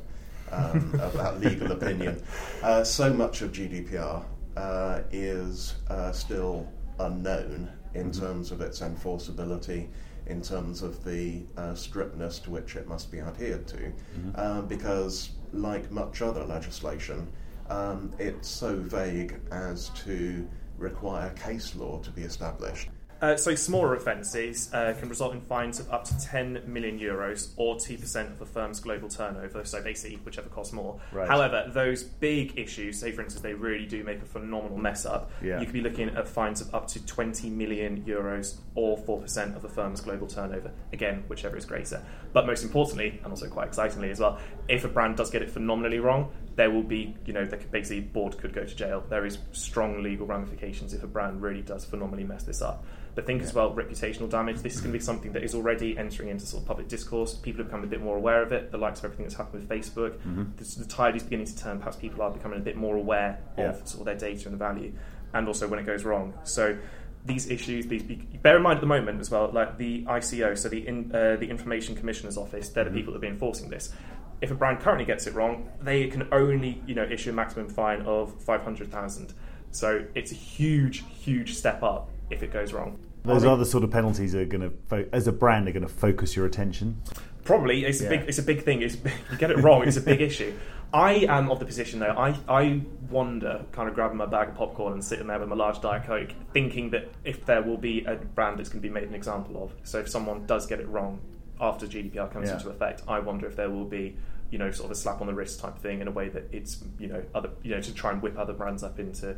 um, 0.51 0.95
about 1.03 1.41
legal 1.41 1.73
opinion. 1.73 2.23
Uh, 2.63 2.83
so 2.85 3.13
much 3.13 3.43
of 3.43 3.53
GDPR 3.53 4.25
uh, 4.57 5.01
is 5.13 5.77
uh, 5.89 6.13
still 6.13 6.67
unknown 6.99 7.71
in 7.95 8.11
mm-hmm. 8.11 8.21
terms 8.21 8.51
of 8.51 8.61
its 8.61 8.81
enforceability, 8.81 9.89
in 10.27 10.43
terms 10.43 10.83
of 10.83 11.05
the 11.05 11.43
uh, 11.57 11.75
strictness 11.75 12.39
to 12.41 12.51
which 12.51 12.77
it 12.77 12.87
must 12.87 13.11
be 13.11 13.21
adhered 13.21 13.67
to, 13.67 13.77
mm-hmm. 13.77 14.31
Uh, 14.35 14.63
because, 14.63 15.31
like 15.53 15.91
much 15.91 16.23
other 16.23 16.45
legislation, 16.45 17.29
um, 17.71 18.13
it's 18.19 18.49
so 18.49 18.77
vague 18.77 19.39
as 19.51 19.91
to 19.91 20.49
require 20.79 21.31
case 21.31 21.75
law 21.77 21.99
to 22.01 22.11
be 22.11 22.23
established. 22.23 22.89
Uh, 23.21 23.37
so 23.37 23.55
smaller 23.55 23.95
offences 23.95 24.73
uh, 24.73 24.95
can 24.99 25.09
result 25.09 25.35
in 25.35 25.41
fines 25.41 25.81
of 25.81 25.91
up 25.91 26.05
to 26.05 26.17
10 26.21 26.63
million 26.67 26.99
euros 26.99 27.51
or 27.57 27.75
2% 27.75 28.33
of 28.33 28.41
a 28.41 28.47
firm's 28.47 28.79
global 28.79 29.09
turnover, 29.09 29.65
so 29.65 29.83
basically 29.83 30.17
whichever 30.19 30.49
costs 30.49 30.73
more. 30.73 31.01
Right. 31.11 31.27
However, 31.27 31.69
those 31.75 32.05
big 32.05 32.57
issues, 32.57 33.01
say 33.01 33.11
for 33.11 33.23
instance 33.23 33.43
they 33.43 33.55
really 33.55 33.87
do 33.87 34.05
make 34.05 34.23
a 34.23 34.25
phenomenal 34.25 34.79
mess 34.79 35.05
up, 35.05 35.33
yeah. 35.43 35.59
you 35.59 35.67
could 35.67 35.73
be 35.73 35.81
looking 35.81 36.11
at 36.11 36.29
fines 36.29 36.61
of 36.61 36.73
up 36.73 36.87
to 36.89 37.05
20 37.05 37.51
million 37.51 38.05
euros 38.05 38.59
or 38.77 38.97
4% 38.97 39.57
of 39.57 39.65
a 39.65 39.69
firm's 39.69 40.01
global 40.01 40.29
turnover. 40.29 40.71
Again, 40.93 41.25
whichever 41.27 41.57
is 41.57 41.65
greater. 41.65 42.01
But 42.33 42.47
most 42.47 42.63
importantly, 42.63 43.19
and 43.25 43.33
also 43.33 43.49
quite 43.49 43.67
excitingly 43.67 44.11
as 44.11 44.21
well, 44.21 44.39
if 44.69 44.85
a 44.85 44.89
brand 44.89 45.17
does 45.17 45.31
get 45.31 45.43
it 45.43 45.51
phenomenally 45.51 45.99
wrong, 45.99 46.31
there 46.59 46.73
will 46.73 46.83
be, 46.83 47.15
you 47.25 47.33
know, 47.33 47.47
could 47.47 47.71
basically 47.71 48.01
board 48.01 48.37
could 48.37 48.53
go 48.53 48.65
to 48.65 48.75
jail. 48.75 49.05
There 49.09 49.25
is 49.25 49.39
strong 49.53 50.03
legal 50.03 50.27
ramifications 50.27 50.93
if 50.93 51.05
a 51.05 51.07
brand 51.07 51.41
really 51.41 51.63
does 51.63 51.85
phenomenally 51.85 52.25
mess 52.25 52.43
this 52.43 52.61
up. 52.61 52.85
But 53.15 53.27
think 53.27 53.43
as 53.43 53.55
well, 53.55 53.73
reputational 53.73 54.29
damage. 54.29 54.57
This 54.59 54.75
is 54.75 54.81
going 54.81 54.93
to 54.93 54.99
be 54.99 55.05
something 55.05 55.33
that 55.35 55.45
is 55.45 55.55
already 55.55 55.97
entering 55.97 56.31
into 56.31 56.47
sort 56.47 56.65
of 56.65 56.67
public 56.67 56.89
discourse. 56.89 57.35
People 57.35 57.59
have 57.63 57.69
become 57.69 57.85
a 57.85 57.87
bit 57.87 58.03
more 58.03 58.17
aware 58.17 58.43
of 58.43 58.51
it. 58.51 58.73
The 58.73 58.77
likes 58.77 58.99
of 58.99 59.05
everything 59.05 59.25
that's 59.25 59.37
happened 59.37 59.69
with 59.69 59.69
Facebook, 59.69 60.17
mm-hmm. 60.17 60.47
the, 60.57 60.65
the, 60.81 60.85
tide 60.85 61.15
is 61.15 61.23
beginning 61.23 61.47
to 61.47 61.57
turn. 61.57 61.79
Perhaps 61.79 61.99
people 61.99 62.23
are 62.23 62.31
becoming 62.33 62.59
a 62.59 62.63
bit 62.63 62.77
more 62.77 62.97
aware 62.97 63.39
yeah. 63.57 63.71
of 63.71 63.87
sort 63.87 64.01
of 64.01 64.07
their 64.07 64.31
data 64.31 64.49
and 64.49 64.55
the 64.55 64.59
value, 64.59 64.93
and 65.35 65.47
also 65.47 65.69
when 65.69 65.79
it 65.79 65.87
goes 65.87 66.03
wrong. 66.03 66.35
So 66.43 66.77
these 67.25 67.49
issues, 67.49 67.87
these 67.87 68.03
be, 68.03 68.17
bear 68.17 68.57
in 68.57 68.63
mind 68.63 68.79
at 68.79 68.81
the 68.81 68.89
moment 68.89 69.21
as 69.21 69.31
well, 69.31 69.49
like 69.53 69.79
the 69.79 70.03
ICO, 70.07 70.59
so 70.59 70.69
the 70.69 70.89
in, 70.89 71.13
uh, 71.15 71.37
the 71.37 71.49
Information 71.49 71.95
Commissioner's 71.95 72.37
Office, 72.37 72.71
they're 72.71 72.83
the 72.83 72.91
mm-hmm. 72.91 72.99
people 72.99 73.13
that 73.13 73.23
are 73.23 73.29
enforcing 73.29 73.69
this. 73.69 73.93
If 74.41 74.51
a 74.51 74.55
brand 74.55 74.81
currently 74.81 75.05
gets 75.05 75.27
it 75.27 75.35
wrong, 75.35 75.69
they 75.81 76.07
can 76.09 76.29
only 76.33 76.83
you 76.87 76.95
know 76.95 77.05
issue 77.05 77.31
a 77.31 77.33
maximum 77.33 77.69
fine 77.69 78.03
of 78.03 78.41
five 78.43 78.63
hundred 78.63 78.91
thousand. 78.91 79.35
So 79.71 80.05
it's 80.15 80.33
a 80.33 80.35
huge, 80.37 81.05
huge 81.09 81.55
step 81.55 81.83
up 81.83 82.09
if 82.31 82.43
it 82.43 82.53
goes 82.53 82.73
wrong. 82.73 82.99
those 83.25 83.45
other 83.45 83.65
sort 83.65 83.85
of 83.85 83.91
penalties 83.91 84.35
are 84.35 84.45
going 84.47 84.63
to, 84.63 84.71
fo- 84.89 85.05
as 85.13 85.27
a 85.27 85.33
brand, 85.33 85.69
are 85.69 85.73
going 85.73 85.83
to 85.83 85.89
focus 85.93 86.35
your 86.37 86.47
attention. 86.47 87.03
Probably 87.45 87.85
it's 87.85 88.01
a 88.01 88.05
Yeah. 88.05 88.09
big 88.11 88.21
it's 88.29 88.39
a 88.39 88.43
big 88.43 88.63
thing. 88.65 88.81
It's, 88.83 88.97
you 89.31 89.37
get 89.39 89.51
it 89.51 89.59
wrong, 89.59 89.87
it's 89.87 89.97
a 89.97 90.01
big 90.03 90.21
issue. 90.21 90.55
I 90.93 91.27
am 91.29 91.51
of 91.51 91.59
the 91.59 91.67
position 91.67 91.99
though. 92.01 92.15
I 92.17 92.35
I 92.49 92.81
wonder, 93.11 93.65
kind 93.73 93.89
of 93.89 93.95
grabbing 93.95 94.17
my 94.17 94.27
bag 94.27 94.49
of 94.51 94.55
popcorn 94.55 94.93
and 94.95 95.05
sitting 95.05 95.27
there 95.27 95.39
with 95.39 95.49
my 95.49 95.57
large 95.57 95.81
diet 95.83 96.05
coke, 96.05 96.31
thinking 96.55 96.91
that 96.91 97.09
if 97.25 97.45
there 97.45 97.61
will 97.63 97.77
be 97.77 98.05
a 98.05 98.15
brand 98.15 98.59
that's 98.59 98.69
going 98.71 98.81
to 98.83 98.89
be 98.89 98.93
made 98.93 99.05
an 99.09 99.15
example 99.15 99.63
of. 99.63 99.73
So 99.83 99.99
if 99.99 100.09
someone 100.09 100.47
does 100.47 100.67
get 100.67 100.81
it 100.81 100.89
wrong 100.89 101.21
after 101.61 101.87
GDPR 101.87 102.31
comes 102.33 102.49
Yeah. 102.49 102.55
into 102.57 102.71
effect, 102.71 103.03
I 103.09 103.19
wonder 103.19 103.47
if 103.47 103.57
there 103.57 103.69
will 103.69 103.85
be 103.85 104.17
you 104.51 104.59
know 104.59 104.71
sort 104.71 104.87
of 104.87 104.93
a 104.93 104.95
slap 104.95 105.21
on 105.21 105.27
the 105.27 105.35
wrist 105.35 105.61
type 105.61 105.79
thing 105.79 106.01
in 106.01 106.09
a 106.09 106.11
way 106.11 106.29
that 106.29 106.45
it's 106.53 106.83
you 106.99 107.07
know 107.07 107.23
other 107.35 107.51
you 107.63 107.75
know 107.75 107.81
to 107.81 107.93
try 107.95 108.13
and 108.13 108.23
whip 108.23 108.37
other 108.39 108.53
brands 108.53 108.83
up 108.83 108.99
into 108.99 109.37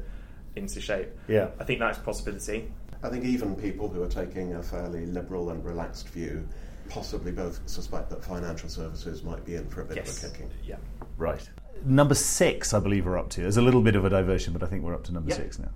into 0.57 0.81
shape. 0.81 1.09
Yeah. 1.29 1.49
I 1.61 1.64
think 1.64 1.79
that's 1.81 1.99
a 1.99 2.00
possibility. 2.02 2.73
I 3.02 3.09
think 3.09 3.25
even 3.25 3.55
people 3.55 3.88
who 3.88 4.02
are 4.02 4.09
taking 4.09 4.55
a 4.55 4.62
fairly 4.62 5.07
liberal 5.07 5.50
and 5.50 5.64
relaxed 5.64 6.09
view 6.09 6.47
possibly 6.88 7.31
both 7.33 7.61
suspect 7.67 8.11
that 8.11 8.25
financial 8.25 8.69
services 8.69 9.23
might 9.23 9.45
be 9.45 9.55
in 9.55 9.69
for 9.69 9.83
a 9.83 9.85
bit 9.85 9.97
Yes. 9.99 10.23
of 10.25 10.29
a 10.31 10.33
kicking. 10.33 10.50
Yeah. 10.64 10.76
Right. 11.17 11.49
Number 11.85 12.14
six, 12.17 12.75
I 12.75 12.81
believe 12.81 13.07
we're 13.07 13.17
up 13.19 13.31
to. 13.31 13.43
There's 13.43 13.57
a 13.57 13.62
little 13.62 13.81
bit 13.81 13.95
of 13.97 14.05
a 14.05 14.11
diversion, 14.11 14.52
but 14.52 14.62
I 14.62 14.67
think 14.67 14.83
we're 14.83 14.95
up 14.95 15.05
to 15.05 15.12
number 15.12 15.31
Yeah. 15.31 15.37
six 15.37 15.59
now. 15.59 15.71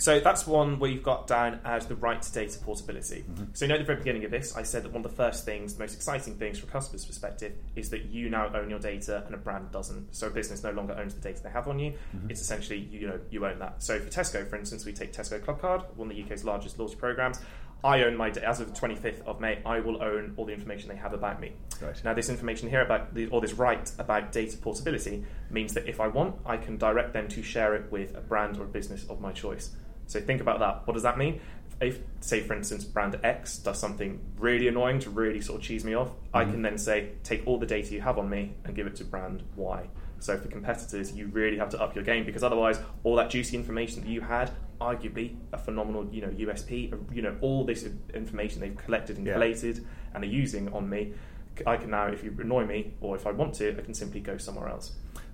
So 0.00 0.18
that's 0.18 0.46
one 0.46 0.78
where 0.78 0.90
you've 0.90 1.02
got 1.02 1.26
down 1.26 1.60
as 1.64 1.86
the 1.86 1.94
right 1.94 2.20
to 2.20 2.32
data 2.32 2.58
portability. 2.58 3.24
Mm-hmm. 3.28 3.44
So 3.52 3.66
you 3.66 3.68
know 3.68 3.74
at 3.74 3.78
the 3.78 3.84
very 3.84 3.98
beginning 3.98 4.24
of 4.24 4.30
this, 4.30 4.56
I 4.56 4.62
said 4.62 4.82
that 4.84 4.92
one 4.92 5.04
of 5.04 5.10
the 5.10 5.16
first 5.16 5.44
things, 5.44 5.74
the 5.74 5.80
most 5.80 5.94
exciting 5.94 6.36
things 6.36 6.58
from 6.58 6.70
a 6.70 6.72
customer's 6.72 7.04
perspective, 7.04 7.52
is 7.76 7.90
that 7.90 8.06
you 8.06 8.30
now 8.30 8.50
own 8.54 8.70
your 8.70 8.78
data 8.78 9.22
and 9.26 9.34
a 9.34 9.38
brand 9.38 9.70
doesn't. 9.70 10.14
So 10.14 10.28
a 10.28 10.30
business 10.30 10.64
no 10.64 10.70
longer 10.70 10.94
owns 10.94 11.14
the 11.14 11.20
data 11.20 11.42
they 11.42 11.50
have 11.50 11.68
on 11.68 11.78
you. 11.78 11.92
Mm-hmm. 12.16 12.30
It's 12.30 12.40
essentially 12.40 12.78
you 12.78 13.08
know 13.08 13.20
you 13.30 13.46
own 13.46 13.58
that. 13.58 13.82
So 13.82 13.98
for 13.98 14.08
Tesco, 14.08 14.48
for 14.48 14.56
instance, 14.56 14.86
we 14.86 14.92
take 14.94 15.12
Tesco 15.12 15.38
Clubcard, 15.38 15.94
one 15.96 16.10
of 16.10 16.16
the 16.16 16.22
UK's 16.22 16.44
largest 16.44 16.78
loyalty 16.78 16.96
programs. 16.96 17.40
I 17.82 18.02
own 18.04 18.16
my 18.16 18.30
da- 18.30 18.42
as 18.42 18.60
of 18.60 18.72
the 18.72 18.78
25th 18.78 19.22
of 19.26 19.40
May. 19.40 19.60
I 19.64 19.80
will 19.80 20.02
own 20.02 20.34
all 20.36 20.44
the 20.44 20.52
information 20.52 20.88
they 20.88 20.96
have 20.96 21.12
about 21.12 21.40
me. 21.40 21.52
Right. 21.80 21.98
Now, 22.04 22.12
this 22.12 22.28
information 22.28 22.68
here 22.68 22.82
about 22.82 23.14
the, 23.14 23.26
or 23.28 23.40
this 23.40 23.54
right 23.54 23.90
about 23.98 24.32
data 24.32 24.56
portability 24.58 25.24
means 25.50 25.72
that 25.74 25.88
if 25.88 25.98
I 25.98 26.08
want, 26.08 26.36
I 26.44 26.58
can 26.58 26.76
direct 26.76 27.12
them 27.14 27.28
to 27.28 27.42
share 27.42 27.74
it 27.74 27.90
with 27.90 28.14
a 28.16 28.20
brand 28.20 28.58
or 28.58 28.64
a 28.64 28.68
business 28.68 29.06
of 29.08 29.20
my 29.20 29.32
choice. 29.32 29.70
So 30.10 30.20
think 30.20 30.40
about 30.40 30.58
that. 30.58 30.86
What 30.86 30.94
does 30.94 31.04
that 31.04 31.18
mean? 31.18 31.40
If, 31.80 32.00
say, 32.20 32.40
for 32.40 32.54
instance, 32.54 32.84
brand 32.84 33.18
X 33.22 33.58
does 33.58 33.78
something 33.78 34.20
really 34.38 34.68
annoying 34.68 34.98
to 35.00 35.10
really 35.10 35.40
sort 35.40 35.60
of 35.60 35.64
cheese 35.64 35.84
me 35.84 35.94
off, 35.94 36.10
I 36.34 36.42
can 36.42 36.54
mm-hmm. 36.54 36.62
then 36.62 36.78
say, 36.78 37.12
take 37.22 37.46
all 37.46 37.58
the 37.58 37.66
data 37.66 37.94
you 37.94 38.00
have 38.00 38.18
on 38.18 38.28
me 38.28 38.52
and 38.64 38.74
give 38.74 38.86
it 38.86 38.96
to 38.96 39.04
brand 39.04 39.42
Y. 39.56 39.88
So 40.18 40.36
for 40.36 40.48
competitors, 40.48 41.12
you 41.12 41.28
really 41.28 41.56
have 41.58 41.70
to 41.70 41.80
up 41.80 41.94
your 41.94 42.04
game 42.04 42.26
because 42.26 42.42
otherwise, 42.42 42.78
all 43.04 43.16
that 43.16 43.30
juicy 43.30 43.56
information 43.56 44.02
that 44.02 44.08
you 44.08 44.20
had, 44.20 44.50
arguably 44.80 45.36
a 45.52 45.58
phenomenal, 45.58 46.06
you 46.12 46.22
know, 46.22 46.28
USP, 46.28 46.92
uh, 46.92 46.96
you 47.12 47.22
know, 47.22 47.36
all 47.40 47.64
this 47.64 47.88
information 48.12 48.60
they've 48.60 48.76
collected 48.76 49.16
and 49.16 49.26
Yeah. 49.26 49.34
collated 49.34 49.86
and 50.12 50.24
are 50.24 50.26
using 50.26 50.72
on 50.72 50.90
me, 50.90 51.14
I 51.66 51.76
can 51.76 51.90
now, 51.90 52.08
if 52.08 52.24
you 52.24 52.36
annoy 52.38 52.66
me 52.66 52.94
or 53.00 53.16
if 53.16 53.26
I 53.26 53.30
want 53.30 53.54
to, 53.54 53.78
I 53.78 53.80
can 53.80 53.94
simply 53.94 54.20
go 54.20 54.36
somewhere 54.38 54.68
else. 54.68 54.92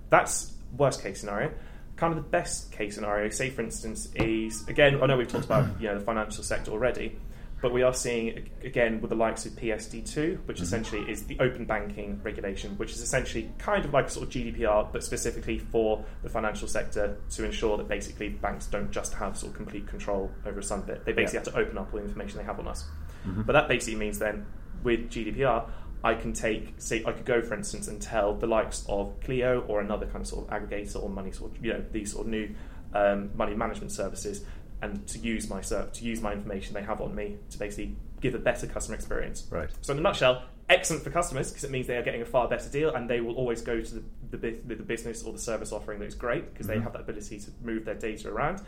That's 0.09 0.53
worst 0.77 1.01
case 1.01 1.19
scenario. 1.19 1.51
Kind 1.97 2.15
of 2.15 2.23
the 2.23 2.29
best 2.29 2.71
case 2.71 2.95
scenario, 2.95 3.29
say 3.29 3.49
for 3.49 3.61
instance, 3.61 4.09
is 4.15 4.67
again, 4.67 5.01
I 5.01 5.07
know 5.07 5.17
we've 5.17 5.27
talked 5.27 5.45
about 5.45 5.81
you 5.81 5.87
know 5.87 5.97
the 5.99 6.05
financial 6.05 6.43
sector 6.43 6.71
already, 6.71 7.17
but 7.61 7.73
we 7.73 7.81
are 7.81 7.93
seeing 7.93 8.49
again 8.63 9.01
with 9.01 9.09
the 9.09 9.15
likes 9.15 9.45
of 9.47 9.53
PSD2, 9.53 10.45
which 10.45 10.57
mm-hmm. 10.57 10.63
essentially 10.63 11.01
is 11.11 11.23
the 11.23 11.39
open 11.39 11.65
banking 11.65 12.19
regulation, 12.23 12.77
which 12.77 12.91
is 12.91 13.01
essentially 13.01 13.51
kind 13.57 13.83
of 13.83 13.93
like 13.93 14.09
sort 14.09 14.27
of 14.27 14.31
GDPR, 14.31 14.91
but 14.93 15.03
specifically 15.03 15.57
for 15.57 16.05
the 16.21 16.29
financial 16.29 16.67
sector 16.67 17.17
to 17.31 17.43
ensure 17.45 17.77
that 17.77 17.87
basically 17.87 18.29
banks 18.29 18.67
don't 18.67 18.91
just 18.91 19.13
have 19.15 19.35
sort 19.35 19.51
of 19.53 19.57
complete 19.57 19.87
control 19.87 20.31
over 20.45 20.61
some 20.61 20.81
bit. 20.81 21.03
They 21.03 21.13
basically 21.13 21.39
Yeah. 21.39 21.45
have 21.45 21.53
to 21.53 21.59
open 21.59 21.77
up 21.79 21.91
all 21.91 21.99
the 21.99 22.05
information 22.05 22.37
they 22.37 22.45
have 22.45 22.59
on 22.59 22.67
us. 22.67 22.85
Mm-hmm. 23.27 23.41
But 23.41 23.53
that 23.53 23.67
basically 23.67 23.99
means 23.99 24.19
then 24.19 24.45
with 24.83 25.09
GDPR, 25.09 25.67
I 26.03 26.13
can 26.13 26.33
take, 26.33 26.75
say, 26.77 27.03
I 27.05 27.11
could 27.11 27.25
go, 27.25 27.41
for 27.41 27.55
instance, 27.55 27.87
and 27.87 28.01
tell 28.01 28.33
the 28.35 28.47
likes 28.47 28.85
of 28.87 29.19
Cleo 29.21 29.61
or 29.67 29.81
another 29.81 30.05
kind 30.05 30.21
of 30.21 30.27
sort 30.27 30.47
of 30.47 30.53
aggregator 30.53 31.01
or 31.01 31.09
money 31.09 31.31
sort, 31.31 31.55
of, 31.55 31.65
you 31.65 31.73
know, 31.73 31.83
these 31.91 32.11
sort 32.11 32.25
of 32.25 32.31
new 32.31 32.49
um, 32.93 33.31
money 33.35 33.55
management 33.55 33.91
services, 33.91 34.43
and 34.81 35.05
to 35.07 35.19
use 35.19 35.49
my 35.49 35.61
ser- 35.61 35.89
to 35.91 36.03
use 36.03 36.21
my 36.21 36.33
information 36.33 36.73
they 36.73 36.83
have 36.83 37.01
on 37.01 37.15
me 37.15 37.37
to 37.49 37.57
basically 37.57 37.95
give 38.21 38.35
a 38.35 38.39
better 38.39 38.67
customer 38.67 38.95
experience. 38.95 39.47
Right. 39.49 39.69
So, 39.81 39.93
in 39.93 39.99
a 39.99 40.01
nutshell, 40.01 40.43
excellent 40.69 41.03
for 41.03 41.09
customers 41.09 41.49
because 41.49 41.63
it 41.63 41.71
means 41.71 41.87
they 41.87 41.97
are 41.97 42.03
getting 42.03 42.21
a 42.21 42.25
far 42.25 42.47
better 42.47 42.69
deal, 42.69 42.93
and 42.93 43.09
they 43.09 43.19
will 43.19 43.35
always 43.35 43.61
go 43.61 43.81
to 43.81 43.93
the 43.95 44.37
the, 44.37 44.51
the 44.67 44.75
business 44.75 45.23
or 45.23 45.33
the 45.33 45.39
service 45.39 45.71
offering 45.71 45.99
that 45.99 46.05
is 46.05 46.15
great 46.15 46.53
because 46.53 46.67
they 46.67 46.79
have 46.79 46.93
that 46.93 47.01
ability 47.01 47.39
to 47.39 47.51
move 47.63 47.85
their 47.85 47.95
data 47.95 48.29
around. 48.29 48.61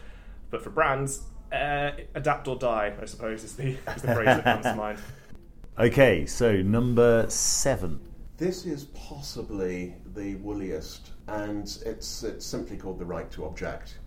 But 0.49 0.63
for 0.63 0.71
brands, 0.71 1.21
uh, 1.51 1.91
adapt 2.15 2.47
or 2.47 2.55
die, 2.55 2.93
I 2.99 3.05
suppose, 3.05 3.43
is 3.43 3.55
the, 3.55 3.77
is 3.95 4.01
the 4.01 4.13
phrase 4.13 4.25
that 4.25 4.43
comes 4.43 4.65
to 4.65 4.75
mind. 4.75 4.99
Okay, 5.79 6.25
so 6.25 6.61
number 6.61 7.25
seven. 7.29 8.01
This 8.35 8.65
is 8.65 8.87
possibly 8.87 9.95
the 10.13 10.35
woolliest, 10.35 11.11
and 11.27 11.63
it's 11.85 12.21
it's 12.21 12.45
simply 12.45 12.75
called 12.75 12.99
the 12.99 13.05
right 13.05 13.31
to 13.31 13.45
object. 13.45 13.97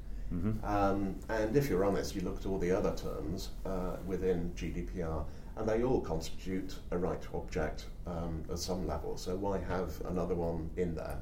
Um, 0.65 1.17
and 1.31 1.57
if 1.57 1.71
you're 1.71 1.87
honest, 1.87 2.15
you 2.15 2.21
look 2.21 2.37
at 2.41 2.45
all 2.45 2.59
the 2.59 2.71
other 2.71 2.95
terms 2.95 3.51
uh, 3.65 3.97
within 4.05 4.53
GDPR, 4.55 5.25
and 5.57 5.67
they 5.67 5.83
all 5.83 6.03
constitute 6.03 6.75
a 6.91 6.99
right 6.99 7.23
to 7.23 7.37
object 7.39 7.87
um, 8.07 8.45
at 8.51 8.59
some 8.59 8.87
level. 8.87 9.17
So 9.17 9.35
why 9.35 9.59
have 9.59 9.99
another 10.11 10.35
one 10.35 10.69
in 10.77 10.95
there? 10.95 11.17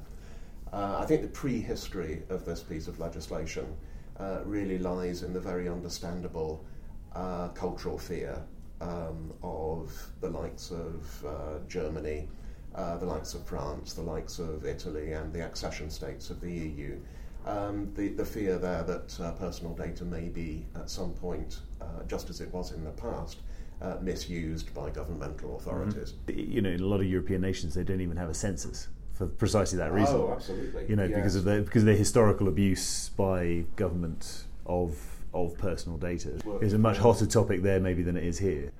Uh, 0.73 0.97
I 0.99 1.05
think 1.05 1.21
the 1.21 1.29
prehistory 1.29 2.23
of 2.27 2.43
this 2.43 2.61
piece 2.61 2.89
of 2.89 2.99
legislation 2.99 3.73
uh, 4.19 4.39
really 4.43 4.79
lies 4.79 5.23
in 5.23 5.31
the 5.31 5.39
very 5.39 5.69
understandable 5.69 6.65
uh, 7.15 7.47
cultural 7.49 7.97
fear 7.97 8.43
um, 8.81 9.33
of 9.43 9.93
the 10.19 10.29
likes 10.29 10.71
of 10.71 11.25
uh, 11.25 11.59
Germany, 11.67 12.27
uh, 12.75 12.97
the 12.97 13.05
likes 13.05 13.33
of 13.33 13.45
France, 13.45 13.93
the 13.93 14.01
likes 14.01 14.39
of 14.39 14.65
Italy, 14.65 15.13
and 15.13 15.31
the 15.31 15.45
accession 15.45 15.89
states 15.89 16.29
of 16.29 16.41
the 16.41 16.51
EU. 16.51 16.97
Um, 17.45 17.91
the, 17.95 18.09
the 18.09 18.25
fear 18.25 18.57
there 18.57 18.83
that 18.83 19.19
uh, 19.19 19.31
personal 19.31 19.73
data 19.73 20.05
may 20.05 20.29
be 20.29 20.65
at 20.75 20.89
some 20.89 21.11
point, 21.11 21.59
uh, 21.81 22.03
just 22.07 22.29
as 22.29 22.41
it 22.41 22.51
was 22.53 22.71
in 22.71 22.83
the 22.83 22.91
past, 22.91 23.37
uh, 23.81 23.95
misused 24.01 24.73
by 24.73 24.89
governmental 24.89 25.57
authorities. 25.57 26.13
You 26.27 26.61
know, 26.61 26.69
in 26.69 26.81
a 26.81 26.85
lot 26.85 26.99
of 26.99 27.07
European 27.07 27.41
nations, 27.41 27.73
they 27.73 27.83
don't 27.83 28.01
even 28.01 28.17
have 28.17 28.29
a 28.29 28.33
census 28.33 28.89
for 29.13 29.27
precisely 29.27 29.77
that 29.77 29.91
reason. 29.91 30.15
Oh, 30.15 30.33
absolutely. 30.33 30.85
You 30.87 30.95
know, 30.95 31.07
because 31.07 31.35
of 31.35 31.43
the 31.43 31.61
because 31.61 31.83
of 31.83 31.87
the 31.87 31.95
historical 31.95 32.47
abuse 32.47 33.09
by 33.09 33.65
government 33.75 34.45
of 34.65 35.10
of 35.33 35.57
personal 35.57 35.97
data 35.97 36.31
is 36.61 36.73
a 36.73 36.77
much 36.77 36.97
hotter 36.97 37.25
topic 37.25 37.61
there 37.61 37.79
maybe 37.79 38.03
than 38.03 38.17
it 38.17 38.23
is 38.23 38.37
here. 38.37 38.71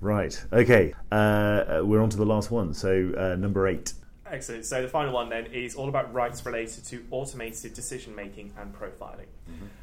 Right. 0.00 0.44
Okay. 0.52 0.94
Uh, 1.10 1.14
uh, 1.14 1.80
we're 1.84 2.02
on 2.02 2.10
to 2.10 2.16
the 2.16 2.26
last 2.26 2.50
one. 2.50 2.74
So 2.74 3.12
uh, 3.16 3.36
number 3.36 3.68
eight. 3.68 3.92
Excellent. 4.26 4.64
So 4.64 4.82
the 4.82 4.88
final 4.88 5.12
one 5.12 5.28
then 5.28 5.46
is 5.46 5.74
all 5.74 5.88
about 5.88 6.12
rights 6.12 6.44
related 6.44 6.84
to 6.86 7.04
automated 7.10 7.74
decision 7.74 8.14
making 8.14 8.52
and 8.58 8.74
profiling. 8.74 9.26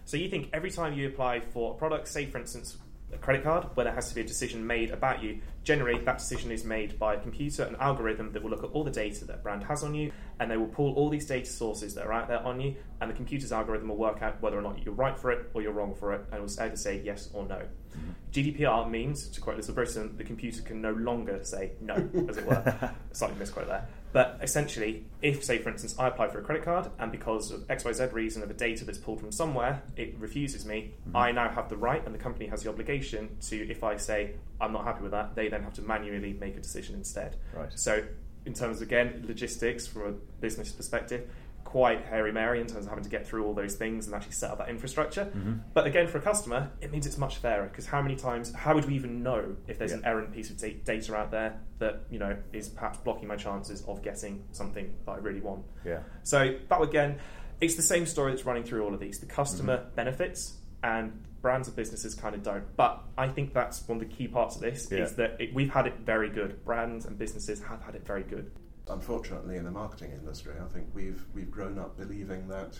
So 0.05 0.17
you 0.17 0.27
think 0.27 0.49
every 0.53 0.71
time 0.71 0.93
you 0.93 1.07
apply 1.07 1.39
for 1.39 1.73
a 1.73 1.77
product, 1.77 2.07
say 2.07 2.25
for 2.25 2.39
instance 2.39 2.77
a 3.13 3.17
credit 3.17 3.43
card, 3.43 3.65
where 3.75 3.83
there 3.83 3.93
has 3.93 4.09
to 4.09 4.15
be 4.15 4.21
a 4.21 4.23
decision 4.23 4.65
made 4.65 4.91
about 4.91 5.23
you, 5.23 5.39
generally 5.63 5.99
that 6.03 6.17
decision 6.17 6.51
is 6.51 6.63
made 6.63 6.97
by 6.99 7.15
a 7.15 7.19
computer, 7.19 7.63
an 7.63 7.75
algorithm 7.79 8.31
that 8.33 8.43
will 8.43 8.49
look 8.49 8.63
at 8.63 8.69
all 8.71 8.83
the 8.83 8.91
data 8.91 9.25
that 9.25 9.35
a 9.35 9.39
brand 9.39 9.63
has 9.63 9.83
on 9.83 9.93
you, 9.93 10.11
and 10.39 10.49
they 10.49 10.57
will 10.57 10.67
pull 10.67 10.93
all 10.95 11.09
these 11.09 11.25
data 11.25 11.49
sources 11.49 11.93
that 11.95 12.05
are 12.05 12.13
out 12.13 12.27
there 12.27 12.43
on 12.45 12.59
you, 12.59 12.75
and 13.01 13.09
the 13.09 13.15
computer's 13.15 13.51
algorithm 13.51 13.89
will 13.89 13.97
work 13.97 14.21
out 14.21 14.41
whether 14.41 14.57
or 14.57 14.61
not 14.61 14.83
you're 14.83 14.93
right 14.93 15.17
for 15.17 15.31
it 15.31 15.49
or 15.53 15.61
you're 15.61 15.71
wrong 15.71 15.93
for 15.93 16.13
it, 16.13 16.21
and 16.31 16.35
it 16.35 16.41
will 16.41 16.63
either 16.63 16.75
say 16.75 17.01
yes 17.03 17.29
or 17.33 17.45
no. 17.45 17.57
Mm-hmm. 17.57 18.09
GDPR 18.31 18.89
means, 18.89 19.27
to 19.29 19.41
quote 19.41 19.57
Little 19.57 19.73
Britain, 19.73 20.15
the 20.17 20.23
computer 20.23 20.61
can 20.61 20.81
no 20.81 20.91
longer 20.91 21.43
say 21.43 21.71
no, 21.81 21.95
as 22.29 22.37
it 22.37 22.45
were. 22.45 22.93
Slightly 23.11 23.37
misquote 23.39 23.67
there. 23.67 23.87
But 24.11 24.39
essentially, 24.41 25.05
if, 25.21 25.43
say, 25.43 25.59
for 25.59 25.69
instance, 25.69 25.95
I 25.99 26.07
apply 26.07 26.29
for 26.29 26.39
a 26.39 26.41
credit 26.41 26.63
card 26.63 26.89
and 26.97 27.11
because 27.11 27.51
of 27.51 27.67
XYZ 27.67 28.11
reason 28.11 28.41
of 28.41 28.47
the 28.47 28.55
data 28.55 28.83
that's 28.83 28.97
pulled 28.97 29.19
from 29.19 29.31
somewhere, 29.31 29.83
it 29.95 30.15
refuses 30.17 30.65
me, 30.65 30.93
mm-hmm. 31.07 31.17
I 31.17 31.31
now 31.31 31.49
have 31.49 31.69
the 31.69 31.77
right 31.77 32.03
and 32.03 32.13
the 32.13 32.19
company 32.19 32.47
has 32.47 32.63
the 32.63 32.69
obligation 32.69 33.37
to, 33.49 33.69
if 33.69 33.83
I 33.83 33.97
say 33.97 34.33
I'm 34.59 34.73
not 34.73 34.83
happy 34.83 35.03
with 35.03 35.11
that, 35.11 35.35
they 35.35 35.47
then 35.47 35.63
have 35.63 35.73
to 35.73 35.81
manually 35.81 36.33
make 36.33 36.57
a 36.57 36.59
decision 36.59 36.95
instead. 36.95 37.35
Right. 37.53 37.71
So, 37.77 38.03
in 38.45 38.53
terms, 38.53 38.81
again, 38.81 39.25
logistics 39.27 39.85
from 39.85 40.01
a 40.01 40.11
business 40.41 40.71
perspective, 40.71 41.29
quite 41.69 42.03
hairy 42.05 42.31
mary 42.31 42.59
in 42.59 42.65
terms 42.65 42.85
of 42.85 42.89
having 42.89 43.03
to 43.03 43.09
get 43.11 43.27
through 43.27 43.45
all 43.45 43.53
those 43.53 43.75
things 43.75 44.07
and 44.07 44.15
actually 44.15 44.31
set 44.31 44.49
up 44.49 44.57
that 44.57 44.69
infrastructure. 44.69 45.25
Mm-hmm. 45.25 45.53
But 45.75 45.85
again, 45.85 46.07
for 46.07 46.17
a 46.17 46.21
customer, 46.21 46.71
it 46.81 46.91
means 46.91 47.05
it's 47.05 47.17
much 47.19 47.37
fairer 47.37 47.67
because 47.67 47.85
how 47.85 48.01
many 48.01 48.15
times, 48.15 48.51
how 48.55 48.73
would 48.73 48.85
we 48.85 48.95
even 48.95 49.21
know 49.21 49.55
if 49.67 49.77
there's 49.77 49.91
an 49.91 50.03
errant 50.03 50.33
piece 50.33 50.49
of 50.49 50.57
da- 50.57 50.81
data 50.83 51.15
out 51.15 51.29
there 51.29 51.59
that 51.77 52.01
you 52.09 52.17
know 52.17 52.35
is 52.53 52.69
perhaps 52.69 52.97
blocking 52.97 53.27
my 53.27 53.35
chances 53.35 53.83
of 53.87 54.01
getting 54.01 54.43
something 54.51 54.91
that 55.05 55.11
I 55.11 55.17
really 55.17 55.41
want? 55.41 55.63
Yeah. 55.85 55.99
So 56.23 56.57
that 56.69 56.81
again, 56.81 57.19
it's 57.61 57.75
the 57.75 57.83
same 57.83 58.07
story 58.07 58.31
that's 58.31 58.45
running 58.45 58.63
through 58.63 58.83
all 58.83 58.95
of 58.95 58.99
these. 58.99 59.19
The 59.19 59.27
customer 59.27 59.77
mm-hmm. 59.77 59.95
benefits 59.95 60.57
and 60.81 61.23
brands 61.43 61.67
and 61.67 61.77
businesses 61.77 62.15
kind 62.15 62.33
of 62.33 62.41
don't. 62.41 62.65
But 62.77 62.99
I 63.15 63.27
think 63.27 63.53
that's 63.53 63.87
one 63.87 64.01
of 64.01 64.09
the 64.09 64.13
key 64.13 64.27
parts 64.27 64.55
of 64.55 64.61
this 64.61 64.87
Yeah. 64.91 65.03
is 65.03 65.15
that 65.17 65.39
it, 65.39 65.53
we've 65.53 65.71
had 65.71 65.85
it 65.85 65.99
very 65.99 66.29
good. 66.29 66.65
Brands 66.65 67.05
and 67.05 67.15
businesses 67.17 67.61
have 67.61 67.83
had 67.83 67.93
it 67.93 68.05
very 68.07 68.23
good. 68.23 68.51
Unfortunately, 68.89 69.57
in 69.57 69.63
the 69.63 69.71
marketing 69.71 70.11
industry, 70.11 70.53
I 70.59 70.67
think 70.73 70.87
we've 70.93 71.23
we've 71.33 71.51
grown 71.51 71.77
up 71.77 71.95
believing 71.97 72.47
that 72.47 72.79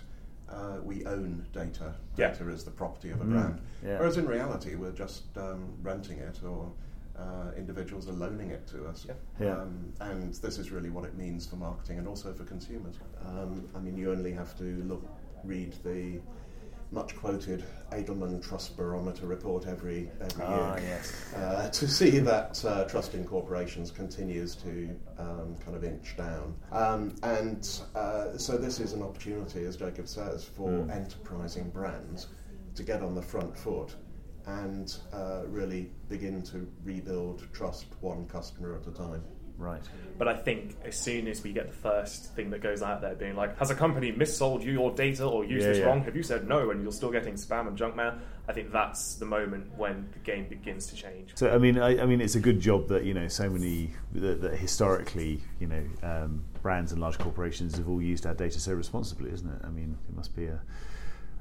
uh, 0.50 0.78
we 0.84 1.06
own 1.06 1.46
data. 1.54 1.94
Yeah. 2.18 2.30
Data 2.32 2.50
is 2.50 2.64
the 2.64 2.72
property 2.72 3.12
of 3.12 3.22
a 3.22 3.24
Mm, 3.24 3.32
brand. 3.32 3.62
yeah. 3.86 4.00
Whereas 4.00 4.18
in 4.18 4.26
reality, 4.28 4.76
we're 4.76 4.92
just 4.92 5.38
um, 5.38 5.70
renting 5.84 6.18
it 6.18 6.40
or 6.44 6.72
uh, 7.18 7.52
individuals 7.56 8.08
are 8.10 8.14
loaning 8.14 8.50
it 8.50 8.66
to 8.68 8.88
us. 8.88 9.06
Yeah. 9.08 9.14
Yeah. 9.40 9.58
Um, 9.62 9.94
and 10.02 10.34
this 10.36 10.58
is 10.58 10.72
really 10.72 10.90
what 10.90 11.06
it 11.06 11.16
means 11.16 11.46
for 11.46 11.58
marketing 11.58 12.00
and 12.00 12.08
also 12.08 12.34
for 12.34 12.44
consumers. 12.46 12.96
Um, 13.28 13.68
I 13.76 13.80
mean, 13.80 13.96
you 13.96 14.12
only 14.12 14.32
have 14.32 14.58
to 14.58 14.64
look, 14.88 15.06
read 15.44 15.74
the 15.84 16.20
much 16.92 17.16
quoted 17.16 17.64
Edelman 17.92 18.42
Trust 18.42 18.76
Barometer 18.76 19.28
report 19.28 19.68
every 19.68 20.10
every 20.22 20.44
Ah, 20.44 20.76
year 20.78 20.86
yes. 20.88 21.34
uh, 21.36 21.70
to 21.70 21.88
see 21.88 22.20
that 22.20 22.64
uh, 22.66 22.84
trust 22.86 23.14
in 23.14 23.24
corporations 23.26 23.92
continues 23.92 24.56
to 24.56 24.90
um, 25.18 25.56
kind 25.64 25.76
of 25.78 25.84
inch 25.84 26.18
down. 26.18 26.56
Um, 26.72 27.16
and 27.24 27.68
uh, 27.96 28.38
so 28.38 28.58
this 28.58 28.80
is 28.80 28.94
an 28.94 29.04
opportunity, 29.04 29.66
as 29.66 29.76
Jacob 29.78 30.08
says, 30.08 30.44
for 30.46 30.70
Mm. 30.70 30.92
enterprising 30.92 31.70
brands 31.70 32.28
to 32.76 32.84
get 32.84 33.02
on 33.02 33.14
the 33.16 33.22
front 33.22 33.56
foot 33.58 33.96
and 34.46 34.96
uh, 35.14 35.42
really 35.48 35.92
begin 36.10 36.42
to 36.44 36.68
rebuild 36.84 37.44
trust 37.54 37.86
one 38.02 38.26
customer 38.28 38.76
at 38.80 38.88
a 38.88 38.92
time. 38.92 39.24
Right. 39.60 39.82
But 40.18 40.28
I 40.28 40.36
think 40.36 40.76
as 40.84 40.98
soon 40.98 41.28
as 41.28 41.44
we 41.44 41.54
get 41.54 41.68
the 41.68 41.74
first 41.76 42.34
thing 42.34 42.50
that 42.50 42.62
goes 42.62 42.82
out 42.82 43.02
there 43.02 43.14
being 43.14 43.36
like, 43.36 43.58
has 43.60 43.70
a 43.72 43.76
company 43.76 44.12
missold 44.12 44.64
you 44.64 44.72
your 44.72 44.92
data 44.92 45.26
or 45.26 45.44
used 45.46 45.64
Yeah, 45.64 45.70
this 45.70 45.78
yeah. 45.80 45.86
wrong? 45.86 46.02
Have 46.04 46.16
you 46.16 46.24
said 46.24 46.48
no 46.48 46.72
and 46.72 46.82
you're 46.82 46.92
still 46.92 47.12
getting 47.12 47.36
spam 47.36 47.68
and 47.68 47.78
junk 47.78 47.96
mail? 47.96 48.16
I 48.48 48.54
think 48.54 48.72
that's 48.72 49.16
the 49.16 49.26
moment 49.26 49.70
when 49.78 50.10
the 50.14 50.20
game 50.20 50.48
begins 50.50 50.88
to 50.88 50.96
change. 50.96 51.32
So 51.36 51.52
I 51.54 51.58
mean, 51.58 51.78
I, 51.78 52.02
I 52.02 52.06
mean, 52.06 52.20
it's 52.22 52.36
a 52.36 52.40
good 52.40 52.60
job 52.60 52.88
that 52.88 53.04
you 53.04 53.14
know 53.14 53.28
so 53.28 53.50
many 53.50 53.92
that, 54.14 54.42
that 54.42 54.56
historically, 54.56 55.42
you 55.60 55.68
know, 55.68 55.84
um, 56.04 56.44
brands 56.62 56.92
and 56.92 57.00
large 57.00 57.18
corporations 57.20 57.78
have 57.78 57.88
all 57.88 58.02
used 58.02 58.26
our 58.26 58.34
data 58.34 58.60
so 58.60 58.74
responsibly, 58.74 59.32
isn't 59.32 59.48
it? 59.50 59.62
I 59.64 59.70
mean, 59.70 59.98
it 60.10 60.16
must 60.16 60.36
be 60.36 60.46
a. 60.48 60.60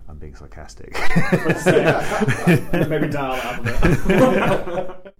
I'm 0.08 0.18
being 0.18 0.34
sarcastic. 0.34 0.92
Maybe 2.88 3.08
dial 3.08 3.32
out 3.34 3.58
of 3.60 5.04
it. 5.04 5.14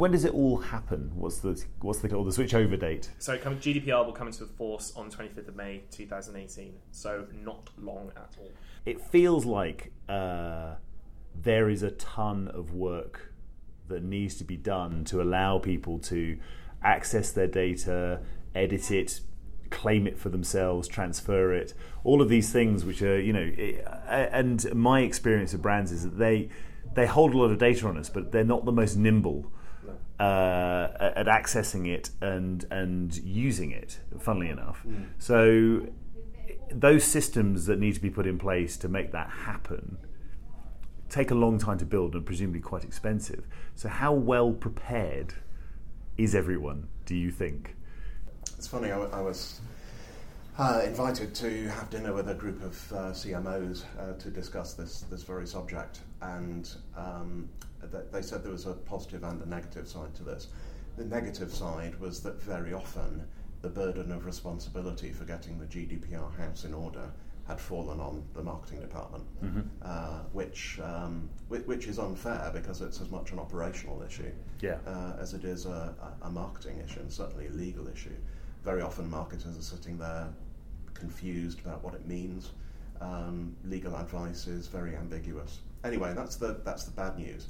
When 0.00 0.12
does 0.12 0.24
it 0.24 0.32
all 0.32 0.56
happen? 0.56 1.12
What's 1.14 1.40
the 1.40 1.62
what's 1.82 1.98
the 1.98 2.14
or 2.14 2.24
the 2.24 2.32
switch 2.32 2.54
over 2.54 2.74
date? 2.74 3.10
So 3.18 3.36
come, 3.36 3.58
GDPR 3.58 4.06
will 4.06 4.14
come 4.14 4.28
into 4.28 4.46
force 4.46 4.94
on 4.96 5.10
25th 5.10 5.48
of 5.48 5.56
May 5.56 5.82
2018. 5.90 6.72
So 6.90 7.26
not 7.44 7.68
long 7.76 8.10
at 8.16 8.34
all. 8.40 8.50
It 8.86 8.98
feels 9.02 9.44
like 9.44 9.92
uh, 10.08 10.76
there 11.34 11.68
is 11.68 11.82
a 11.82 11.90
ton 11.90 12.48
of 12.48 12.72
work 12.72 13.34
that 13.88 14.02
needs 14.02 14.36
to 14.36 14.44
be 14.44 14.56
done 14.56 15.04
to 15.04 15.20
allow 15.20 15.58
people 15.58 15.98
to 15.98 16.38
access 16.82 17.30
their 17.30 17.46
data, 17.46 18.20
edit 18.54 18.90
it, 18.90 19.20
claim 19.68 20.06
it 20.06 20.18
for 20.18 20.30
themselves, 20.30 20.88
transfer 20.88 21.52
it. 21.52 21.74
All 22.04 22.22
of 22.22 22.30
these 22.30 22.50
things, 22.50 22.86
which 22.86 23.02
are 23.02 23.20
you 23.20 23.34
know, 23.34 23.52
it, 23.54 23.86
and 24.08 24.74
my 24.74 25.02
experience 25.02 25.52
of 25.52 25.60
brands 25.60 25.92
is 25.92 26.04
that 26.04 26.16
they 26.16 26.48
they 26.94 27.04
hold 27.04 27.34
a 27.34 27.36
lot 27.36 27.50
of 27.50 27.58
data 27.58 27.86
on 27.86 27.98
us, 27.98 28.08
but 28.08 28.32
they're 28.32 28.44
not 28.44 28.64
the 28.64 28.72
most 28.72 28.96
nimble 28.96 29.52
uh, 30.20 30.88
at 31.00 31.26
accessing 31.26 31.88
it 31.88 32.10
and 32.20 32.64
and 32.70 33.16
using 33.16 33.72
it. 33.72 34.00
Funnily 34.18 34.50
enough, 34.50 34.84
so 35.18 35.88
those 36.70 37.02
systems 37.02 37.66
that 37.66 37.78
need 37.80 37.94
to 37.94 38.00
be 38.00 38.10
put 38.10 38.26
in 38.26 38.38
place 38.38 38.76
to 38.76 38.88
make 38.88 39.10
that 39.10 39.28
happen 39.28 39.98
take 41.10 41.30
a 41.30 41.34
long 41.34 41.58
time 41.58 41.76
to 41.78 41.84
build 41.84 42.14
and 42.14 42.24
presumably 42.24 42.60
quite 42.60 42.84
expensive. 42.84 43.46
So, 43.74 43.88
how 43.88 44.12
well 44.12 44.52
prepared 44.52 45.34
is 46.16 46.34
everyone? 46.34 46.88
Do 47.04 47.16
you 47.16 47.30
think? 47.30 47.74
It's 48.56 48.68
funny, 48.68 48.88
I, 48.88 48.98
w- 48.98 49.10
I 49.12 49.20
was 49.20 49.60
uh, 50.58 50.82
invited 50.84 51.34
to 51.36 51.68
have 51.68 51.90
dinner 51.90 52.12
with 52.12 52.28
a 52.28 52.34
group 52.34 52.62
of 52.62 52.92
uh, 52.92 52.96
CMOs 53.10 53.84
uh, 53.98 54.14
to 54.18 54.30
discuss 54.30 54.74
this, 54.74 55.00
this 55.10 55.22
very 55.22 55.46
subject, 55.46 56.00
and 56.22 56.70
um, 56.96 57.48
they 58.12 58.22
said 58.22 58.42
there 58.42 58.52
was 58.52 58.66
a 58.66 58.72
positive 58.74 59.22
and 59.24 59.40
a 59.42 59.48
negative 59.48 59.88
side 59.88 60.14
to 60.16 60.22
this. 60.22 60.48
The 60.96 61.04
negative 61.04 61.52
side 61.52 61.98
was 62.00 62.20
that 62.22 62.40
very 62.42 62.72
often 62.72 63.26
the 63.62 63.68
burden 63.68 64.10
of 64.12 64.26
responsibility 64.26 65.10
for 65.12 65.24
getting 65.24 65.58
the 65.58 65.66
GDPR 65.66 66.36
house 66.38 66.64
in 66.64 66.74
order 66.74 67.10
had 67.46 67.60
fallen 67.60 67.98
on 68.00 68.22
the 68.34 68.42
marketing 68.42 68.80
department, 68.80 69.24
uh, 69.82 70.20
which, 70.32 70.78
um, 70.82 71.28
which 71.48 71.66
which 71.66 71.86
is 71.88 71.98
unfair 71.98 72.50
because 72.54 72.80
it's 72.80 73.00
as 73.00 73.10
much 73.10 73.32
an 73.32 73.38
operational 73.38 74.02
issue 74.02 74.30
Yeah. 74.60 74.78
uh, 74.86 75.14
as 75.18 75.34
it 75.34 75.44
is 75.44 75.66
a, 75.66 75.94
a 76.22 76.26
a 76.26 76.30
marketing 76.30 76.80
issue 76.84 77.00
and 77.00 77.12
certainly 77.12 77.46
a 77.46 77.50
legal 77.50 77.88
issue. 77.88 78.14
Very 78.64 78.82
often, 78.82 79.10
marketers 79.10 79.58
are 79.58 79.62
sitting 79.62 79.98
there 79.98 80.28
confused 80.94 81.60
about 81.60 81.82
what 81.82 81.94
it 81.94 82.06
means. 82.06 82.52
Um, 83.00 83.56
legal 83.64 83.96
advice 83.96 84.46
is 84.46 84.66
very 84.68 84.94
ambiguous. 84.94 85.60
Anyway, 85.82 86.12
that's 86.14 86.36
the 86.36 86.60
that's 86.64 86.84
the 86.84 86.92
bad 86.92 87.18
news. 87.18 87.48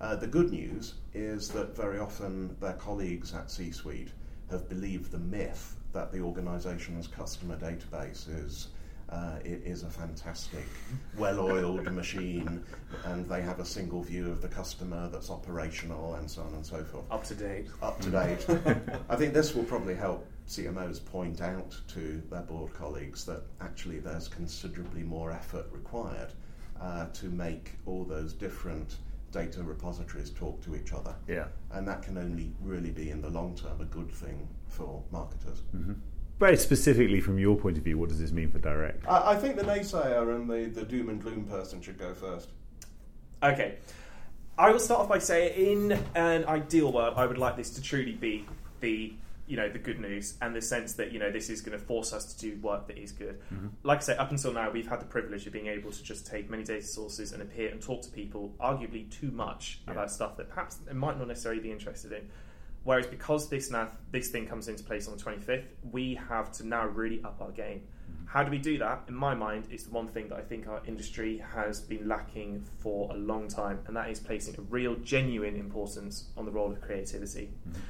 Uh, 0.00 0.16
the 0.16 0.26
good 0.26 0.50
news 0.50 0.94
is 1.12 1.48
that 1.48 1.76
very 1.76 1.98
often 1.98 2.56
their 2.60 2.72
colleagues 2.74 3.34
at 3.34 3.50
C-suite 3.50 4.08
have 4.50 4.68
believed 4.68 5.10
the 5.12 5.18
myth 5.18 5.76
that 5.92 6.10
the 6.10 6.20
organisation's 6.20 7.06
customer 7.06 7.56
database 7.56 8.26
is. 8.44 8.68
Uh, 9.10 9.38
it 9.44 9.60
is 9.64 9.82
a 9.82 9.90
fantastic, 9.90 10.64
well-oiled 11.18 11.92
machine, 11.92 12.64
and 13.06 13.28
they 13.28 13.42
have 13.42 13.58
a 13.58 13.64
single 13.64 14.02
view 14.02 14.30
of 14.30 14.40
the 14.40 14.48
customer 14.48 15.08
that's 15.08 15.30
operational, 15.30 16.14
and 16.14 16.30
so 16.30 16.42
on 16.42 16.54
and 16.54 16.64
so 16.64 16.82
forth 16.84 17.04
Up 17.10 17.24
to 17.24 17.34
date. 17.34 17.66
up 17.82 18.00
to 18.00 18.08
date. 18.10 18.46
I 19.08 19.16
think 19.16 19.34
this 19.34 19.52
will 19.54 19.64
probably 19.64 19.96
help 19.96 20.26
CMOs 20.48 21.04
point 21.04 21.40
out 21.40 21.76
to 21.88 22.22
their 22.30 22.42
board 22.42 22.72
colleagues 22.72 23.24
that 23.26 23.42
actually 23.60 23.98
there's 23.98 24.28
considerably 24.28 25.02
more 25.02 25.32
effort 25.32 25.66
required 25.72 26.32
uh, 26.80 27.06
to 27.14 27.26
make 27.26 27.72
all 27.86 28.04
those 28.04 28.32
different 28.32 28.96
data 29.32 29.62
repositories 29.62 30.30
talk 30.30 30.62
to 30.64 30.74
each 30.74 30.92
other. 30.92 31.14
Yeah. 31.28 31.46
And 31.72 31.86
that 31.88 32.02
can 32.02 32.18
only 32.18 32.52
really 32.60 32.90
be 32.90 33.10
in 33.10 33.20
the 33.20 33.30
long 33.30 33.54
term 33.54 33.80
a 33.80 33.84
good 33.84 34.10
thing 34.10 34.48
for 34.68 35.02
marketers. 35.10 35.62
Mm-hmm. 35.74 35.94
Very 36.38 36.56
specifically, 36.56 37.20
from 37.20 37.38
your 37.38 37.56
point 37.56 37.76
of 37.76 37.84
view, 37.84 37.98
what 37.98 38.08
does 38.08 38.18
this 38.18 38.32
mean 38.32 38.50
for 38.50 38.58
direct? 38.58 39.06
I, 39.06 39.32
I 39.32 39.36
think 39.36 39.56
the 39.56 39.62
naysayer 39.62 40.34
and 40.34 40.48
the, 40.48 40.80
the 40.80 40.86
doom 40.86 41.10
and 41.10 41.20
gloom 41.20 41.44
person 41.44 41.82
should 41.82 41.98
go 41.98 42.14
first. 42.14 42.48
Okay. 43.42 43.76
I 44.56 44.70
will 44.70 44.78
start 44.78 45.00
off 45.00 45.08
by 45.08 45.18
saying, 45.18 45.90
in 45.90 45.98
an 46.14 46.44
ideal 46.46 46.92
world, 46.92 47.14
I 47.16 47.26
would 47.26 47.38
like 47.38 47.56
this 47.56 47.70
to 47.70 47.82
truly 47.82 48.12
be 48.12 48.46
the 48.80 49.14
you 49.50 49.56
know 49.56 49.68
the 49.68 49.80
good 49.80 49.98
news 49.98 50.34
and 50.40 50.54
the 50.54 50.62
sense 50.62 50.92
that 50.92 51.10
you 51.10 51.18
know 51.18 51.28
this 51.32 51.50
is 51.50 51.60
going 51.60 51.76
to 51.76 51.84
force 51.84 52.12
us 52.12 52.32
to 52.32 52.38
do 52.38 52.56
work 52.60 52.86
that 52.86 52.96
is 52.96 53.10
good. 53.10 53.40
Mm-hmm. 53.52 53.66
Like 53.82 53.98
I 53.98 54.02
say, 54.02 54.16
up 54.16 54.30
until 54.30 54.52
now, 54.52 54.70
we've 54.70 54.86
had 54.86 55.00
the 55.00 55.06
privilege 55.06 55.44
of 55.48 55.52
being 55.52 55.66
able 55.66 55.90
to 55.90 56.02
just 56.04 56.24
take 56.24 56.48
many 56.48 56.62
data 56.62 56.86
sources 56.86 57.32
and 57.32 57.42
appear 57.42 57.68
and 57.70 57.82
talk 57.82 58.02
to 58.02 58.10
people, 58.10 58.54
arguably 58.60 59.10
too 59.10 59.32
much 59.32 59.80
Yeah. 59.86 59.94
about 59.94 60.12
stuff 60.12 60.36
that 60.36 60.48
perhaps 60.48 60.76
they 60.76 60.92
might 60.92 61.18
not 61.18 61.26
necessarily 61.26 61.60
be 61.60 61.72
interested 61.72 62.12
in. 62.12 62.28
Whereas 62.84 63.08
because 63.08 63.48
this 63.48 63.72
now 63.72 63.90
this 64.12 64.28
thing 64.28 64.46
comes 64.46 64.68
into 64.68 64.84
place 64.84 65.08
on 65.08 65.16
the 65.16 65.22
25th, 65.22 65.64
we 65.90 66.14
have 66.28 66.52
to 66.52 66.66
now 66.66 66.86
really 66.86 67.20
up 67.24 67.42
our 67.42 67.50
game. 67.50 67.80
Mm-hmm. 67.80 68.26
How 68.26 68.44
do 68.44 68.52
we 68.52 68.58
do 68.58 68.78
that? 68.78 69.02
In 69.08 69.14
my 69.16 69.34
mind, 69.34 69.66
it's 69.72 69.82
the 69.82 69.90
one 69.90 70.06
thing 70.06 70.28
that 70.28 70.38
I 70.38 70.42
think 70.42 70.68
our 70.68 70.80
industry 70.86 71.42
has 71.56 71.80
been 71.80 72.06
lacking 72.06 72.64
for 72.78 73.10
a 73.10 73.16
long 73.16 73.48
time, 73.48 73.80
and 73.88 73.96
that 73.96 74.10
is 74.10 74.20
placing 74.20 74.54
a 74.58 74.62
real, 74.62 74.94
genuine 75.14 75.56
importance 75.56 76.28
on 76.36 76.44
the 76.44 76.52
role 76.52 76.70
of 76.70 76.80
creativity. 76.80 77.50
Mm-hmm. 77.68 77.80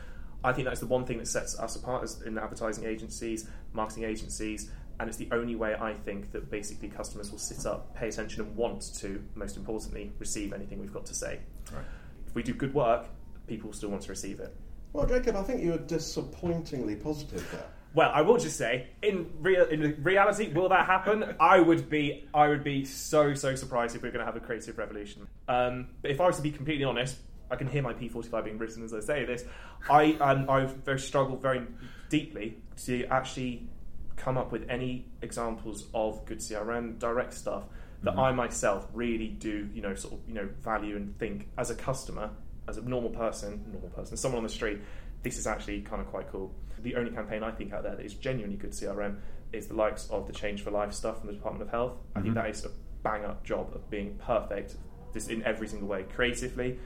I 0.43 0.53
think 0.53 0.67
that's 0.67 0.81
the 0.81 0.87
one 0.87 1.05
thing 1.05 1.19
that 1.19 1.29
sets 1.29 1.59
us 1.59 1.77
apart 1.77 2.03
as 2.03 2.23
in 2.23 2.39
advertising 2.39 2.85
agencies, 2.85 3.49
marketing 3.73 4.05
agencies, 4.05 4.71
and 4.99 5.09
it's 5.09 5.19
the 5.19 5.29
only 5.33 5.57
way 5.57 5.75
I 5.75 5.95
think 5.95 6.33
that 6.33 6.51
basically 6.51 6.89
customers 6.89 7.31
will 7.31 7.39
sit 7.39 7.67
up, 7.67 7.95
pay 7.95 8.09
attention, 8.09 8.43
and 8.43 8.57
want 8.57 8.95
to, 8.97 9.23
most 9.35 9.57
importantly, 9.57 10.13
receive 10.19 10.53
anything 10.53 10.79
we've 10.79 10.93
got 10.93 11.07
to 11.07 11.15
say. 11.15 11.41
Right. 11.73 11.85
If 12.27 12.35
we 12.35 12.43
do 12.43 12.53
good 12.53 12.75
work, 12.75 13.07
people 13.47 13.73
still 13.73 13.89
want 13.89 14.03
to 14.03 14.11
receive 14.11 14.41
it. 14.41 14.55
Well, 14.93 15.07
Jacob, 15.07 15.37
I 15.37 15.43
think 15.43 15.63
you 15.63 15.73
were 15.73 15.79
disappointingly 15.79 16.97
positive 16.97 17.47
there. 17.51 17.67
Well, 17.95 18.11
I 18.15 18.21
will 18.23 18.37
just 18.37 18.57
say, 18.57 18.89
in 19.03 19.31
real 19.41 19.65
in 19.65 20.01
reality, 20.03 20.53
will 20.53 20.69
that 20.69 20.87
happen? 20.87 21.35
I 21.41 21.61
would 21.61 21.91
be, 21.91 22.29
I 22.33 22.49
would 22.49 22.63
be 22.63 22.85
so 22.85 23.35
so 23.35 23.57
surprised 23.57 23.97
if 23.97 24.03
we're 24.03 24.13
going 24.13 24.21
to 24.21 24.27
have 24.27 24.37
a 24.37 24.41
creative 24.41 24.79
revolution. 24.79 25.27
Um, 25.49 25.89
but 26.03 26.11
if 26.11 26.21
I 26.21 26.27
was 26.27 26.37
to 26.37 26.43
be 26.43 26.53
completely 26.53 26.85
honest, 26.85 27.17
I 27.51 27.57
can 27.57 27.67
hear 27.67 27.83
my 27.83 27.93
P45 27.93 28.45
being 28.45 28.59
written 28.59 28.85
as 28.85 28.95
I 28.95 29.01
say 29.01 29.25
this. 29.25 29.45
I 29.89 30.13
um, 30.21 30.49
I've 30.49 30.77
very 30.77 31.01
struggled 31.01 31.43
very 31.43 31.67
deeply 32.09 32.59
to 32.85 33.05
actually 33.07 33.69
come 34.17 34.37
up 34.37 34.53
with 34.53 34.69
any 34.69 35.07
examples 35.23 35.87
of 35.95 36.25
good 36.27 36.39
CRM 36.39 36.99
direct 36.99 37.33
stuff 37.35 37.65
that 38.03 38.19
I 38.19 38.33
myself 38.33 38.87
really 38.95 39.29
do, 39.29 39.69
you 39.75 39.83
know, 39.83 39.95
sort 39.95 40.15
of, 40.15 40.21
you 40.27 40.35
know, 40.35 40.49
value 40.63 40.97
and 40.97 41.19
think 41.19 41.49
as 41.59 41.71
a 41.71 41.75
customer, 41.75 42.31
as 42.69 42.79
a 42.79 42.83
normal 42.83 43.11
person, 43.11 43.63
normal 43.71 43.91
person, 43.91 44.17
someone 44.17 44.39
on 44.39 44.43
the 44.43 44.49
street, 44.49 44.79
this 45.23 45.37
is 45.39 45.47
actually 45.47 45.83
kind 45.83 46.01
of 46.01 46.09
quite 46.09 46.29
cool. 46.31 46.55
The 46.83 46.95
only 46.97 47.11
campaign 47.11 47.43
I 47.43 47.51
think 47.51 47.75
out 47.75 47.83
there 47.83 47.95
that 47.97 48.05
is 48.05 48.15
genuinely 48.15 48.57
good 48.57 48.71
CRM 48.71 49.17
is 49.53 49.67
the 49.67 49.75
likes 49.75 50.09
of 50.09 50.27
the 50.27 50.33
Change 50.33 50.63
for 50.63 50.71
Life 50.71 50.95
stuff 50.95 51.19
from 51.19 51.27
the 51.27 51.35
Department 51.35 51.63
of 51.63 51.71
Health. 51.71 51.99
I 52.17 52.21
think 52.23 52.33
Mhm. 52.33 52.37
that 52.37 52.51
is 52.51 52.65
a 52.65 52.71
bang 53.03 53.25
up 53.27 53.45
job 53.45 53.71
of 53.75 53.91
being 53.91 54.15
perfect, 54.19 54.77
this 55.13 55.29
in 55.29 55.43
every 55.43 55.69
single 55.69 55.89
way, 55.89 56.05
creatively 56.05 56.79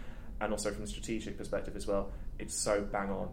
and 0.44 0.52
also 0.52 0.70
from 0.70 0.84
a 0.84 0.86
strategic 0.86 1.36
perspective 1.36 1.74
as 1.74 1.86
well. 1.86 2.12
It's 2.38 2.54
so 2.54 2.82
bang 2.82 3.10
on. 3.10 3.30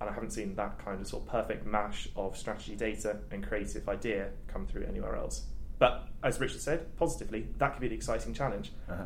And 0.00 0.08
I 0.08 0.12
haven't 0.12 0.30
seen 0.30 0.54
that 0.54 0.78
kind 0.78 1.00
of 1.00 1.06
sort 1.06 1.24
of 1.24 1.28
perfect 1.28 1.66
mash 1.66 2.08
of 2.16 2.36
strategy 2.36 2.76
data 2.76 3.18
and 3.30 3.46
creative 3.46 3.88
idea 3.88 4.30
come 4.48 4.66
through 4.66 4.84
anywhere 4.84 5.16
else. 5.16 5.44
But 5.78 6.08
as 6.22 6.40
Richard 6.40 6.60
said, 6.60 6.96
positively, 6.96 7.48
that 7.58 7.72
could 7.72 7.80
be 7.80 7.88
the 7.88 7.94
exciting 7.94 8.32
challenge. 8.32 8.72
Uh-huh. 8.88 9.04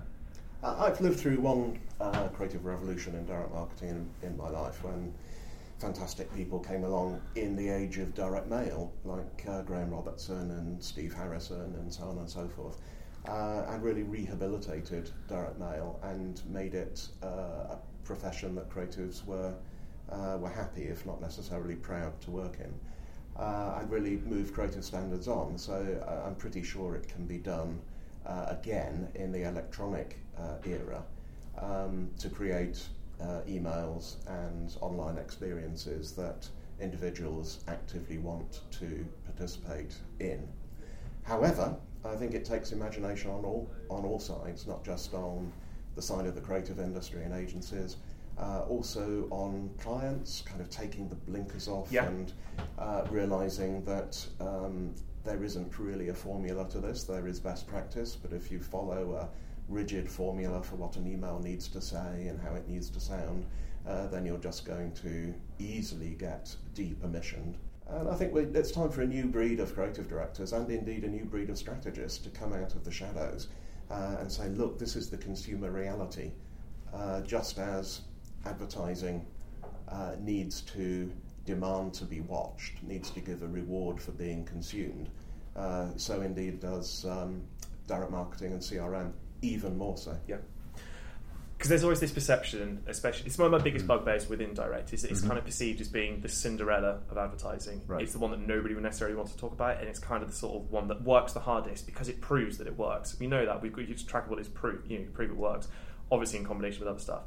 Uh, 0.63 0.77
I've 0.79 1.01
lived 1.01 1.21
through 1.21 1.41
one 1.41 1.79
uh, 2.01 2.29
creative 2.29 2.65
revolution 2.65 3.15
in 3.15 3.27
direct 3.27 3.53
marketing 3.53 4.09
in, 4.23 4.29
in 4.29 4.37
my 4.37 4.49
life 4.49 4.83
when 4.83 5.13
fantastic 5.79 6.33
people 6.35 6.59
came 6.59 6.85
along 6.85 7.21
in 7.35 7.55
the 7.57 7.69
age 7.69 7.99
of 7.99 8.15
direct 8.15 8.49
mail, 8.49 8.93
like 9.05 9.45
uh, 9.49 9.63
Graham 9.63 9.91
Robertson 9.91 10.51
and 10.53 10.83
Steve 10.83 11.13
Harrison 11.13 11.75
and 11.79 11.93
so 11.93 12.05
on 12.05 12.19
and 12.19 12.31
so 12.31 12.49
forth, 12.49 12.81
uh, 13.29 13.65
and 13.69 13.83
really 13.83 14.03
rehabilitated 14.03 15.11
direct 15.29 15.59
mail 15.59 15.99
and 16.03 16.43
made 16.49 16.75
it 16.75 17.09
uh, 17.23 17.27
a 17.27 17.79
profession 18.05 18.55
that 18.55 18.69
creatives 18.69 19.25
were, 19.25 19.55
uh, 20.11 20.37
were 20.39 20.51
happy, 20.51 20.83
if 20.83 21.07
not 21.07 21.21
necessarily 21.21 21.75
proud, 21.75 22.19
to 22.21 22.31
work 22.31 22.59
in. 22.61 22.73
Uh, 23.37 23.79
and 23.81 23.91
really 23.91 24.19
moved 24.27 24.55
creative 24.55 24.85
standards 24.85 25.27
on, 25.27 25.59
so 25.59 25.75
uh, 26.07 26.27
I'm 26.27 26.37
pretty 26.37 26.63
sure 26.63 26.95
it 26.95 27.09
can 27.09 27.27
be 27.27 27.39
done 27.39 27.81
again 28.27 29.07
in 29.17 29.33
the 29.33 29.47
electronic 29.47 30.17
era 30.65 31.03
um, 31.59 32.11
to 32.19 32.29
create 32.29 32.83
uh, 33.21 33.41
emails 33.49 34.17
and 34.27 34.77
online 34.81 35.19
experiences 35.19 36.13
that 36.13 36.49
individuals 36.81 37.65
actively 37.69 38.19
want 38.19 38.61
to 38.73 39.07
participate 39.25 39.95
in. 40.21 40.47
However, 41.23 41.77
I 42.05 42.17
think 42.17 42.35
it 42.35 42.45
takes 42.45 42.73
imagination 42.73 43.31
on 43.31 43.45
all 43.45 43.71
on 43.91 44.05
all 44.05 44.19
sides, 44.19 44.67
not 44.67 44.85
just 44.85 45.15
on 45.15 45.53
the 45.95 46.03
side 46.03 46.27
of 46.27 46.35
the 46.35 46.41
creative 46.41 46.79
industry 46.79 47.23
and 47.23 47.35
agencies, 47.35 47.97
uh, 48.39 48.63
also 48.69 49.27
on 49.31 49.71
clients, 49.79 50.43
kind 50.43 50.61
of 50.61 50.69
taking 50.69 51.09
the 51.09 51.15
blinkers 51.15 51.69
off 51.69 51.89
yeah. 51.91 52.07
and 52.07 52.33
uh, 52.79 53.07
realizing 53.11 53.85
that 53.85 54.25
um, 54.41 54.95
there 55.25 55.43
isn't 55.45 55.79
really 55.79 56.09
a 56.09 56.15
formula 56.15 56.69
to 56.69 56.81
this. 56.81 57.05
There 57.05 57.27
is 57.27 57.41
best 57.41 57.67
practice, 57.67 58.17
but 58.17 58.33
if 58.33 58.51
you 58.51 58.61
follow 58.61 59.15
a 59.15 59.29
rigid 59.69 60.11
formula 60.11 60.63
for 60.63 60.77
what 60.77 60.97
an 60.97 61.11
email 61.11 61.39
needs 61.39 61.69
to 61.69 61.81
say 61.81 62.27
and 62.29 62.41
how 62.41 62.55
it 62.55 62.69
needs 62.69 62.91
to 62.91 63.01
sound, 63.01 63.47
uh, 63.87 64.09
then 64.09 64.27
you're 64.27 64.39
just 64.39 64.65
going 64.65 64.93
to 64.93 65.33
easily 65.59 66.17
get 66.19 66.55
decommissioned. 66.75 67.55
And 67.89 68.09
I 68.09 68.15
think 68.15 68.33
we, 68.33 68.43
it's 68.43 68.71
time 68.71 68.91
for 68.91 69.03
a 69.03 69.07
new 69.07 69.27
breed 69.27 69.61
of 69.61 69.75
creative 69.75 70.09
directors 70.09 70.53
and 70.53 70.69
indeed 70.71 71.05
a 71.05 71.09
new 71.09 71.25
breed 71.25 71.51
of 71.51 71.59
strategists 71.59 72.19
to 72.19 72.31
come 72.31 72.53
out 72.53 72.75
of 72.75 72.85
the 72.85 72.91
shadows 72.91 73.49
uh, 73.91 74.17
and 74.21 74.31
say, 74.31 74.49
look, 74.49 74.79
this 74.79 74.97
is 74.97 75.11
the 75.11 75.19
consumer 75.19 75.71
reality. 75.71 76.33
Uh, 76.93 77.21
just 77.23 77.59
as 77.59 78.03
advertising 78.47 79.27
uh, 79.89 80.13
needs 80.21 80.63
to 80.63 81.13
demand 81.45 81.93
to 81.95 82.05
be 82.05 82.21
watched, 82.21 82.83
needs 82.83 83.11
to 83.11 83.21
give 83.21 83.43
a 83.43 83.49
reward 83.49 84.01
for 84.01 84.13
being 84.13 84.45
consumed, 84.45 85.11
uh, 85.57 85.89
so 85.97 86.23
indeed 86.23 86.61
does 86.61 87.05
um, 87.05 87.43
direct 87.87 88.11
marketing 88.11 88.53
and 88.53 88.61
CRM 88.61 89.13
even 89.43 89.77
more 89.77 89.97
so. 89.97 90.17
Yeah. 90.27 90.39
Because 91.65 91.81
there's 91.81 91.85
always 91.85 92.01
this 92.01 92.13
perception, 92.13 92.85
especially 92.89 93.25
it's 93.25 93.39
one 93.39 93.47
of 93.47 93.53
my 93.53 93.65
biggest 93.65 93.87
mm. 93.87 93.89
bugbears 93.89 94.29
with 94.29 94.43
indirect, 94.43 94.93
is 94.93 95.01
that 95.01 95.11
it's 95.11 95.21
mm-hmm. 95.21 95.29
kind 95.31 95.39
of 95.39 95.47
perceived 95.47 95.81
as 95.81 95.89
being 95.89 96.21
the 96.21 96.29
Cinderella 96.29 96.99
of 97.11 97.17
advertising. 97.17 97.81
Right. 97.87 98.03
It's 98.03 98.13
the 98.13 98.19
one 98.19 98.33
that 98.33 98.41
nobody 98.47 98.75
would 98.75 98.83
necessarily 98.83 99.17
want 99.17 99.31
to 99.31 99.37
talk 99.39 99.55
about, 99.55 99.81
and 99.81 99.89
it's 99.89 99.99
kind 99.99 100.23
of 100.23 100.29
the 100.29 100.35
sort 100.37 100.57
of 100.57 100.71
one 100.71 100.89
that 100.89 101.01
works 101.01 101.33
the 101.33 101.41
hardest 101.41 101.87
because 101.87 102.11
it 102.11 102.21
proves 102.21 102.59
that 102.59 102.67
it 102.67 102.77
works. 102.77 103.19
We 103.19 103.29
know 103.29 103.47
that 103.47 103.63
we've 103.63 103.73
got 103.73 103.87
to 103.87 104.07
track 104.07 104.29
what 104.29 104.39
is 104.41 104.47
proof, 104.47 104.83
you 104.87 104.99
know, 104.99 105.07
prove 105.15 105.31
it 105.31 105.37
works, 105.39 105.69
obviously 106.13 106.39
in 106.39 106.45
combination 106.45 106.81
with 106.81 106.89
other 106.91 107.01
stuff. 107.01 107.23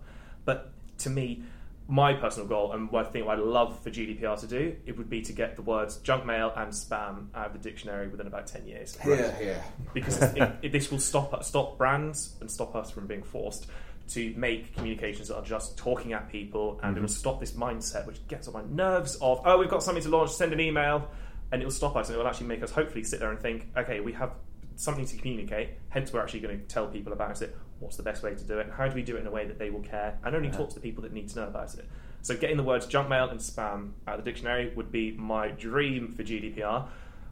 But 0.45 0.71
to 0.99 1.09
me, 1.09 1.41
my 1.87 2.13
personal 2.13 2.47
goal 2.47 2.73
and 2.73 2.91
what 2.91 3.07
I 3.07 3.09
think 3.09 3.27
I'd 3.27 3.39
love 3.39 3.81
for 3.81 3.89
GDPR 3.89 4.39
to 4.41 4.45
do, 4.45 4.75
it 4.85 4.99
would 4.99 5.09
be 5.09 5.23
to 5.23 5.33
get 5.33 5.55
the 5.55 5.63
words 5.63 5.97
junk 5.97 6.27
mail 6.27 6.53
and 6.55 6.71
spam 6.71 7.29
out 7.33 7.47
of 7.47 7.53
the 7.53 7.59
dictionary 7.59 8.07
within 8.07 8.27
about 8.27 8.45
ten 8.45 8.67
years. 8.67 8.99
Yeah, 9.03 9.33
yeah. 9.41 9.63
Because 9.95 10.21
it, 10.21 10.51
it, 10.61 10.71
this 10.71 10.91
will 10.91 10.99
stop 10.99 11.43
stop 11.43 11.79
brands 11.79 12.35
and 12.39 12.51
stop 12.51 12.75
us 12.75 12.91
from 12.91 13.07
being 13.07 13.23
forced 13.23 13.65
to 14.09 14.33
make 14.37 14.75
communications 14.75 15.27
that 15.27 15.35
are 15.35 15.45
just 15.45 15.77
talking 15.77 16.13
at 16.13 16.29
people, 16.29 16.79
and 16.81 16.91
mm-hmm. 16.91 16.97
it 16.97 17.01
will 17.01 17.07
stop 17.07 17.39
this 17.39 17.51
mindset 17.51 18.05
which 18.07 18.25
gets 18.27 18.47
on 18.47 18.53
my 18.53 18.63
nerves 18.69 19.15
of 19.21 19.41
oh 19.45 19.57
we've 19.57 19.69
got 19.69 19.83
something 19.83 20.03
to 20.03 20.09
launch, 20.09 20.31
send 20.31 20.53
an 20.53 20.59
email, 20.59 21.09
and 21.51 21.61
it 21.61 21.65
will 21.65 21.71
stop 21.71 21.95
us 21.95 22.07
and 22.07 22.15
it 22.15 22.19
will 22.19 22.27
actually 22.27 22.47
make 22.47 22.63
us 22.63 22.71
hopefully 22.71 23.03
sit 23.03 23.19
there 23.19 23.31
and 23.31 23.39
think 23.39 23.67
okay 23.77 23.99
we 23.99 24.13
have 24.13 24.31
something 24.75 25.05
to 25.05 25.17
communicate, 25.17 25.69
hence 25.89 26.13
we're 26.13 26.21
actually 26.21 26.39
going 26.39 26.59
to 26.59 26.65
tell 26.65 26.87
people 26.87 27.13
about 27.13 27.41
it 27.41 27.55
what's 27.79 27.97
the 27.97 28.03
best 28.03 28.23
way 28.23 28.33
to 28.33 28.43
do 28.43 28.59
it, 28.59 28.65
and 28.65 28.73
how 28.73 28.87
do 28.87 28.95
we 28.95 29.03
do 29.03 29.15
it 29.15 29.21
in 29.21 29.27
a 29.27 29.31
way 29.31 29.45
that 29.45 29.59
they 29.59 29.69
will 29.69 29.81
care, 29.81 30.17
and 30.23 30.35
only 30.35 30.49
talk 30.49 30.69
to 30.69 30.75
the 30.75 30.81
people 30.81 31.03
that 31.03 31.13
need 31.13 31.27
to 31.29 31.39
know 31.39 31.47
about 31.47 31.73
it. 31.75 31.85
So 32.21 32.35
getting 32.35 32.57
the 32.57 32.63
words 32.63 32.85
junk 32.87 33.09
mail 33.09 33.29
and 33.29 33.39
spam 33.39 33.91
out 34.07 34.19
of 34.19 34.25
the 34.25 34.31
dictionary 34.31 34.73
would 34.75 34.91
be 34.91 35.11
my 35.11 35.49
dream 35.49 36.13
for 36.13 36.23
GDPR. 36.23 36.87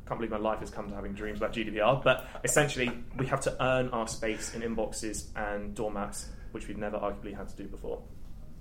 Can't 0.08 0.20
believe 0.20 0.32
my 0.32 0.38
life 0.38 0.60
has 0.60 0.70
come 0.70 0.88
to 0.90 0.96
having 0.96 1.14
dreams 1.14 1.40
about 1.40 1.54
GDPR, 1.54 2.04
but 2.04 2.28
essentially 2.44 2.92
we 3.18 3.26
have 3.26 3.42
to 3.42 3.64
earn 3.64 3.90
our 3.90 4.08
space 4.08 4.54
in 4.54 4.62
inboxes 4.62 5.26
and 5.36 5.74
doormats, 5.74 6.28
which 6.56 6.70
we've 6.70 6.78
never 6.78 6.98
arguably 6.98 7.36
had 7.36 7.50
to 7.50 7.58
do 7.58 7.68
before. 7.68 8.02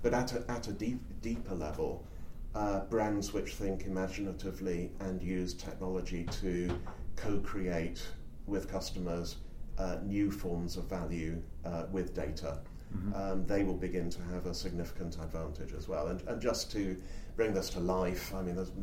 But 0.03 0.13
at 0.13 0.33
a, 0.33 0.43
at 0.51 0.67
a 0.67 0.73
deep, 0.73 0.99
deeper 1.21 1.55
level, 1.55 2.05
uh, 2.53 2.81
brands 2.81 3.31
which 3.31 3.53
think 3.53 3.85
imaginatively 3.85 4.91
and 4.99 5.23
use 5.23 5.53
technology 5.53 6.25
to 6.41 6.77
co-create 7.15 8.05
with 8.47 8.69
customers 8.69 9.37
uh, 9.77 9.99
new 10.03 10.29
forms 10.29 10.75
of 10.75 10.83
value 10.89 11.41
uh, 11.63 11.85
with 11.89 12.13
data, 12.13 12.59
mm-hmm. 12.93 13.13
um, 13.15 13.45
they 13.47 13.63
will 13.63 13.77
begin 13.77 14.09
to 14.09 14.21
have 14.23 14.45
a 14.45 14.53
significant 14.53 15.15
advantage 15.15 15.71
as 15.71 15.87
well. 15.87 16.07
And, 16.07 16.21
and, 16.27 16.41
just 16.41 16.69
to 16.73 16.97
bring 17.37 17.53
this 17.53 17.69
to 17.69 17.79
life, 17.79 18.33
I 18.35 18.41
mean, 18.41 18.55
there's 18.55 18.73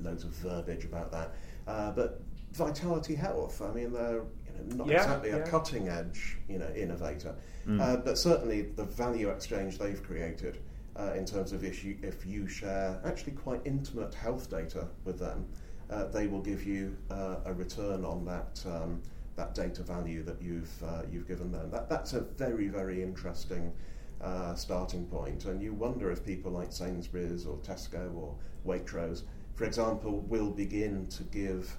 loads 0.00 0.24
of 0.24 0.30
verbiage 0.30 0.84
about 0.84 1.12
that, 1.12 1.34
uh, 1.68 1.92
but 1.92 2.20
Vitality 2.52 3.14
Health, 3.14 3.62
I 3.62 3.72
mean, 3.72 3.92
they're 3.92 4.10
you 4.12 4.16
know, 4.16 4.26
not 4.74 4.86
yeah, 4.86 4.96
exactly 4.96 5.30
yeah. 5.30 5.36
a 5.36 5.46
cutting 5.46 5.88
edge 5.88 6.38
you 6.48 6.58
know, 6.58 6.70
innovator, 6.74 7.34
mm. 7.66 7.80
Uh, 7.80 7.96
but 7.96 8.18
certainly 8.18 8.62
the 8.62 8.84
value 8.84 9.30
exchange 9.30 9.78
they've 9.78 10.02
created. 10.02 10.58
Uh, 10.96 11.12
in 11.14 11.24
terms 11.24 11.52
of 11.52 11.64
if 11.64 11.84
you, 11.84 11.96
if 12.02 12.26
you 12.26 12.46
share 12.48 13.00
actually 13.04 13.32
quite 13.32 13.60
intimate 13.64 14.12
health 14.12 14.50
data 14.50 14.88
with 15.04 15.18
them, 15.18 15.46
uh, 15.88 16.04
they 16.06 16.26
will 16.26 16.42
give 16.42 16.66
you 16.66 16.96
a 17.10 17.52
return 17.54 18.04
on 18.04 18.24
that 18.24 18.62
um, 18.66 19.00
that 19.36 19.54
data 19.54 19.82
value 19.82 20.22
that 20.22 20.40
you've 20.42 20.82
uh, 20.82 21.02
you've 21.10 21.26
given 21.26 21.50
them. 21.50 21.70
That 21.70 21.88
that's 21.88 22.12
a 22.12 22.20
very 22.20 22.68
very 22.68 23.02
interesting 23.02 23.72
uh, 24.20 24.54
starting 24.54 25.06
point, 25.06 25.46
and 25.46 25.62
you 25.62 25.72
wonder 25.72 26.10
if 26.10 26.24
people 26.24 26.52
like 26.52 26.72
Sainsbury's 26.72 27.46
or 27.46 27.56
Tesco 27.58 28.14
or 28.14 28.34
Waitrose, 28.66 29.22
for 29.54 29.64
example, 29.64 30.20
will 30.28 30.50
begin 30.50 31.06
to 31.08 31.22
give 31.24 31.74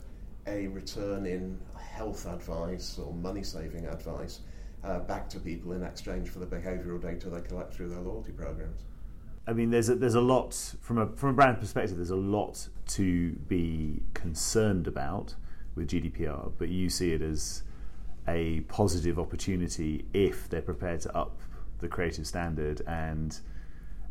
a 0.48 0.68
return 0.68 1.26
in 1.26 1.60
health 1.92 2.26
advice 2.26 2.98
or 2.98 3.14
money 3.14 3.44
saving 3.44 3.86
advice 3.86 4.40
uh, 4.84 5.00
back 5.00 5.30
to 5.30 5.40
people 5.40 5.74
in 5.74 5.84
exchange 5.84 6.30
for 6.30 6.40
the 6.40 6.46
behavioural 6.46 7.02
data 7.02 7.30
they 7.30 7.42
collect 7.42 7.74
through 7.74 7.90
their 7.90 8.00
loyalty 8.00 8.32
programs. 8.32 8.82
I 9.48 9.54
mean, 9.54 9.70
there's 9.70 9.90
a, 9.90 9.96
there's 9.96 10.16
a 10.16 10.22
lot 10.22 10.54
from 10.82 10.98
a 10.98 11.08
from 11.08 11.30
a 11.30 11.34
brand 11.34 11.60
perspective. 11.60 11.98
There's 11.98 12.12
a 12.12 12.16
lot 12.16 12.68
to 12.90 13.32
be 13.48 14.02
concerned 14.14 14.88
about 14.88 15.36
with 15.76 15.90
GDPR, 15.90 16.52
but 16.58 16.70
you 16.70 16.90
see 16.90 17.12
it 17.12 17.22
as 17.22 17.64
a 18.28 18.62
positive 18.62 19.18
opportunity 19.18 20.06
if 20.14 20.48
they're 20.50 20.62
prepared 20.62 21.02
to 21.02 21.18
up 21.18 21.40
the 21.80 21.88
creative 21.88 22.28
standard 22.28 22.82
and 22.88 23.40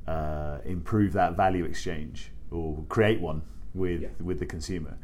uh, 0.08 0.58
improve 0.64 1.12
that 1.12 1.36
value 1.36 1.64
exchange 1.64 2.32
or 2.50 2.84
create 2.88 3.20
one 3.20 3.42
with 3.74 4.02
yeah. 4.02 4.08
with 4.20 4.38
the 4.40 4.46
consumer. 4.46 4.98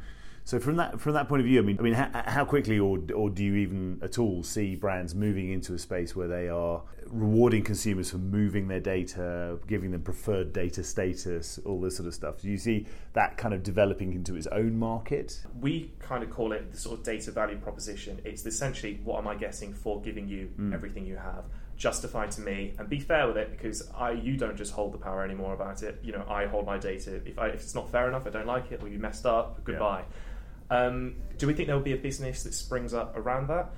So 0.47 0.61
from 0.61 0.77
that 0.77 1.01
from 1.01 1.15
that 1.15 1.29
point 1.29 1.41
of 1.41 1.47
view, 1.47 1.59
I 1.59 1.63
mean, 1.63 1.77
I 1.77 1.83
mean, 1.83 1.95
how, 1.95 2.09
how, 2.25 2.45
quickly 2.45 2.79
or 2.79 3.01
or 3.13 3.31
do 3.31 3.43
you 3.43 3.57
even 3.57 3.99
at 4.01 4.17
all 4.17 4.45
see 4.45 4.77
brands 4.77 5.13
moving 5.13 5.51
into 5.51 5.75
a 5.75 5.79
space 5.79 6.15
where 6.15 6.29
they 6.29 6.49
are 6.49 6.83
rewarding 7.09 7.65
consumers 7.65 8.13
for 8.13 8.19
moving 8.19 8.69
their 8.69 8.79
data, 8.79 9.59
giving 9.67 9.91
them 9.91 10.03
preferred 10.03 10.53
data 10.53 10.85
status, 10.85 11.59
all 11.65 11.81
this 11.81 11.97
sort 11.97 12.07
of 12.07 12.15
stuff? 12.15 12.43
Do 12.43 12.49
you 12.49 12.59
see 12.59 12.87
that 13.15 13.37
kind 13.37 13.55
of 13.55 13.65
developing 13.65 14.13
into 14.13 14.37
its 14.37 14.47
own 14.47 14.79
market? 14.79 15.45
We 15.61 15.91
kind 15.99 16.23
of 16.23 16.31
call 16.31 16.53
it 16.53 16.71
the 16.71 16.79
sort 16.79 17.01
of 17.01 17.05
data 17.05 17.33
value 17.33 17.59
proposition. 17.59 18.21
It's 18.25 18.47
essentially 18.47 19.01
what 19.03 19.19
am 19.19 19.27
I 19.27 19.35
getting 19.35 19.75
for 19.75 20.01
giving 20.01 20.29
you 20.29 20.53
mm. 20.57 20.73
everything 20.73 21.07
you 21.07 21.17
have 21.17 21.47
justify 21.77 22.27
to 22.27 22.41
me 22.41 22.73
and 22.79 22.89
be 22.89 22.99
fair 22.99 23.27
with 23.27 23.37
it 23.37 23.51
because 23.51 23.91
I 23.95 24.13
you 24.13 24.37
don't 24.37 24.57
just 24.57 24.73
hold 24.73 24.93
the 24.93 24.99
power 24.99 25.25
anymore 25.25 25.55
about 25.55 25.83
it. 25.83 25.99
You 26.03 26.13
know, 26.13 26.25
I 26.29 26.47
hold 26.47 26.67
my 26.67 26.79
data. 26.79 27.17
If, 27.25 27.39
I, 27.39 27.49
if 27.49 27.63
it's 27.63 27.75
not 27.75 27.91
fair 27.91 28.09
enough, 28.09 28.27
I 28.27 28.31
don't 28.31 28.47
like 28.47 28.73
it, 28.73 28.83
or 28.83 28.89
you 28.89 28.99
messed 28.99 29.27
up, 29.27 29.63
goodbye. 29.65 30.01
Yeah. 30.01 30.26
Um, 30.71 31.17
do 31.39 31.47
we 31.47 31.55
think 31.55 31.69
there 31.69 31.77
will 31.77 31.83
be 31.83 31.93
a 31.93 31.99
business 31.99 32.43
that 32.45 32.55
springs 32.55 32.95
up 32.95 33.17
around 33.17 33.49
that? 33.49 33.71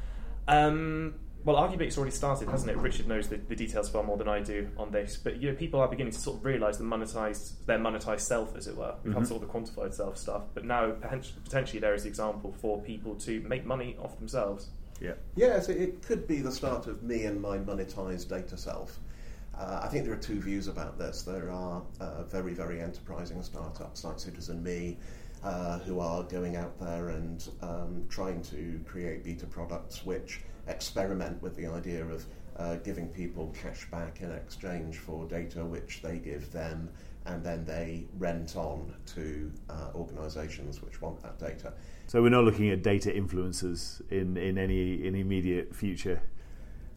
Um, 0.46 1.14
well, 1.44 1.56
arguably 1.56 1.82
it's 1.82 1.96
already 1.96 2.14
started, 2.14 2.48
hasn't 2.48 2.70
it? 2.70 2.76
Richard 2.78 3.06
knows 3.06 3.28
the, 3.28 3.36
the, 3.36 3.54
details 3.54 3.88
far 3.88 4.02
more 4.02 4.16
than 4.16 4.28
I 4.28 4.40
do 4.40 4.68
on 4.76 4.90
this, 4.90 5.16
but 5.16 5.40
you 5.40 5.50
know, 5.50 5.56
people 5.56 5.80
are 5.80 5.88
beginning 5.88 6.12
to 6.12 6.18
sort 6.18 6.38
of 6.38 6.44
realise 6.44 6.78
the 6.78 6.84
monetized 6.84 7.52
their 7.66 7.78
monetized 7.78 8.20
self, 8.20 8.56
as 8.56 8.66
it 8.66 8.76
were. 8.76 8.94
We've 9.02 9.12
mm-hmm. 9.12 9.20
had 9.20 9.28
sort 9.28 9.42
of 9.42 9.48
the 9.48 9.54
quantified 9.58 9.94
self 9.94 10.18
stuff, 10.18 10.42
but 10.54 10.64
now 10.64 10.92
potentially 11.44 11.80
there 11.80 11.94
is 11.94 12.02
the 12.02 12.08
example 12.08 12.54
for 12.60 12.80
people 12.82 13.14
to 13.16 13.40
make 13.42 13.64
money 13.64 13.96
off 14.02 14.18
themselves. 14.18 14.68
Yeah. 15.00 15.12
Yes, 15.36 15.68
it 15.68 16.02
could 16.02 16.26
be 16.26 16.40
the 16.40 16.50
start 16.50 16.86
of 16.86 17.02
me 17.02 17.24
and 17.24 17.40
my 17.40 17.58
monetized 17.58 18.28
data 18.28 18.56
self. 18.56 18.98
Uh, 19.56 19.80
I 19.82 19.88
think 19.88 20.04
there 20.04 20.14
are 20.14 20.16
two 20.16 20.40
views 20.40 20.68
about 20.68 20.98
this. 20.98 21.22
There 21.22 21.50
are 21.50 21.82
uh, 22.00 22.24
very, 22.24 22.52
very 22.52 22.80
enterprising 22.80 23.42
startups 23.42 24.04
like 24.04 24.16
CitizenMe 24.16 24.96
uh, 25.44 25.78
who 25.80 26.00
are 26.00 26.22
going 26.24 26.56
out 26.56 26.78
there 26.78 27.10
and 27.10 27.48
um, 27.62 28.04
trying 28.08 28.42
to 28.42 28.80
create 28.86 29.24
beta 29.24 29.46
products 29.46 30.04
which 30.04 30.40
experiment 30.66 31.40
with 31.42 31.56
the 31.56 31.66
idea 31.66 32.04
of 32.04 32.24
uh, 32.56 32.76
giving 32.76 33.08
people 33.08 33.54
cash 33.60 33.88
back 33.90 34.20
in 34.20 34.30
exchange 34.32 34.98
for 34.98 35.26
data 35.26 35.64
which 35.64 36.02
they 36.02 36.18
give 36.18 36.50
them 36.52 36.88
and 37.26 37.44
then 37.44 37.64
they 37.64 38.06
rent 38.18 38.56
on 38.56 38.92
to 39.06 39.52
uh, 39.68 39.90
organisations 39.94 40.82
which 40.82 41.00
want 41.00 41.20
that 41.22 41.38
data. 41.38 41.72
So 42.06 42.22
we're 42.22 42.30
not 42.30 42.44
looking 42.44 42.70
at 42.70 42.82
data 42.82 43.10
influencers 43.10 44.00
in, 44.10 44.36
in 44.36 44.56
any 44.56 45.06
in 45.06 45.14
immediate 45.14 45.74
future. 45.74 46.22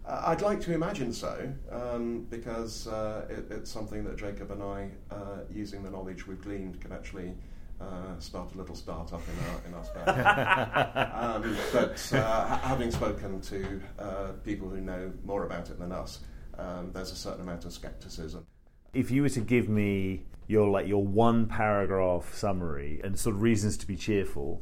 Uh, 0.05 0.23
I'd 0.27 0.41
like 0.41 0.59
to 0.61 0.73
imagine 0.73 1.13
so, 1.13 1.53
um, 1.69 2.25
because 2.29 2.87
uh, 2.87 3.25
it, 3.29 3.45
it's 3.51 3.69
something 3.69 4.03
that 4.05 4.17
Jacob 4.17 4.49
and 4.51 4.63
I, 4.63 4.89
uh, 5.11 5.39
using 5.53 5.83
the 5.83 5.91
knowledge 5.91 6.25
we've 6.25 6.41
gleaned, 6.41 6.81
can 6.81 6.91
actually 6.91 7.33
uh, 7.81 8.19
start 8.19 8.53
a 8.53 8.57
little 8.57 8.75
startup 8.75 9.21
in 9.27 9.35
our 9.49 9.61
in 9.67 9.73
our 9.73 9.83
spare. 9.83 11.11
um, 11.15 11.57
but 11.73 12.13
uh, 12.13 12.57
having 12.59 12.91
spoken 12.91 13.41
to 13.41 13.81
uh, 13.99 14.27
people 14.43 14.69
who 14.69 14.81
know 14.81 15.11
more 15.25 15.45
about 15.45 15.69
it 15.69 15.79
than 15.79 15.91
us, 15.91 16.19
um, 16.57 16.91
there's 16.93 17.11
a 17.11 17.15
certain 17.15 17.41
amount 17.41 17.65
of 17.65 17.73
scepticism. 17.73 18.45
If 18.93 19.09
you 19.09 19.21
were 19.23 19.29
to 19.29 19.41
give 19.41 19.69
me 19.69 20.23
your 20.47 20.69
like 20.69 20.87
your 20.87 21.05
one 21.05 21.47
paragraph 21.47 22.33
summary 22.33 23.01
and 23.03 23.17
sort 23.17 23.35
of 23.35 23.41
reasons 23.41 23.77
to 23.77 23.87
be 23.87 23.95
cheerful, 23.95 24.61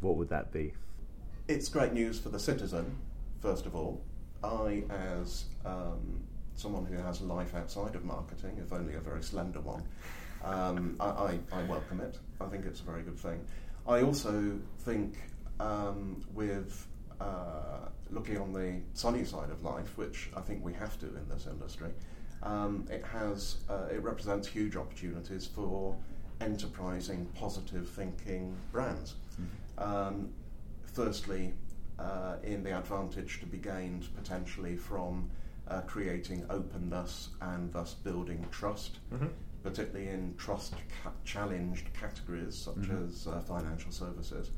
what 0.00 0.16
would 0.16 0.28
that 0.28 0.52
be? 0.52 0.74
It's 1.48 1.68
great 1.68 1.92
news 1.92 2.18
for 2.18 2.28
the 2.28 2.38
citizen, 2.38 2.96
first 3.40 3.66
of 3.66 3.74
all. 3.74 4.02
I, 4.42 4.84
as 4.90 5.44
um, 5.64 6.20
someone 6.54 6.84
who 6.84 6.96
has 6.96 7.20
a 7.20 7.24
life 7.24 7.54
outside 7.54 7.94
of 7.94 8.04
marketing, 8.04 8.58
if 8.62 8.72
only 8.72 8.94
a 8.94 9.00
very 9.00 9.22
slender 9.22 9.60
one, 9.60 9.82
um, 10.44 10.96
I, 11.00 11.06
I, 11.06 11.38
I, 11.52 11.62
welcome 11.64 12.00
it. 12.00 12.18
I 12.40 12.46
think 12.46 12.66
it's 12.66 12.80
a 12.80 12.84
very 12.84 13.02
good 13.02 13.18
thing. 13.18 13.40
I 13.86 14.02
also 14.02 14.58
think 14.80 15.16
um, 15.58 16.22
with 16.34 16.86
uh, 17.20 17.88
looking 18.10 18.38
on 18.38 18.52
the 18.52 18.80
sunny 18.92 19.24
side 19.24 19.50
of 19.50 19.62
life, 19.62 19.96
which 19.96 20.30
I 20.36 20.40
think 20.40 20.64
we 20.64 20.72
have 20.74 20.98
to 21.00 21.06
in 21.06 21.28
this 21.28 21.46
industry, 21.46 21.90
um, 22.42 22.86
it 22.90 23.04
has 23.04 23.56
uh, 23.68 23.86
it 23.90 24.02
represents 24.02 24.46
huge 24.46 24.76
opportunities 24.76 25.46
for 25.46 25.96
enterprising, 26.40 27.26
positive 27.34 27.88
thinking 27.88 28.54
brands. 28.72 29.14
Mm-hmm. 29.40 29.82
Um, 29.82 30.30
firstly, 30.92 31.54
uh, 31.98 32.36
in 32.42 32.62
the 32.62 32.76
advantage 32.76 33.40
to 33.40 33.46
be 33.46 33.58
gained 33.58 34.08
potentially 34.14 34.76
from 34.76 35.30
uh, 35.68 35.80
creating 35.82 36.44
openness 36.50 37.30
and 37.40 37.72
thus 37.72 37.94
building 37.94 38.46
trust, 38.50 38.98
mm-hmm. 39.12 39.26
Particularly 39.64 40.10
in 40.10 40.34
trust 40.36 40.74
ca- 41.02 41.10
challenged 41.24 41.86
categories 41.98 42.54
such 42.54 42.76
mm-hmm. 42.76 43.08
as 43.08 43.26
uh, 43.26 43.40
financial 43.40 43.90
services. 43.90 44.50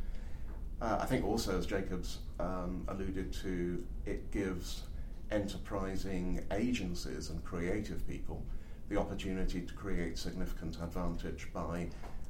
Uh, 0.83 0.99
I 1.01 1.07
think 1.07 1.25
also, 1.25 1.57
as 1.57 1.65
Jacobs 1.65 2.19
um, 2.39 2.85
alluded 2.89 3.33
to, 3.45 3.83
it 4.05 4.31
gives 4.31 4.83
enterprising 5.31 6.45
agencies 6.51 7.31
and 7.31 7.43
creative 7.45 8.07
people 8.07 8.43
the 8.89 8.99
opportunity 8.99 9.63
to 9.63 9.75
create 9.75 10.19
significant 10.19 10.77
advantage 10.83 11.49
by 11.53 11.89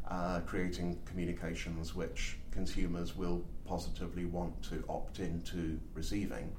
uh, 0.09 0.41
creating 0.47 0.99
communications 1.05 1.95
which 1.95 2.39
consumers 2.53 3.17
will 3.17 3.43
positively 3.67 4.27
want 4.27 4.63
to 4.63 4.85
opt 4.89 5.19
into 5.19 5.79
receiving. 5.95 6.53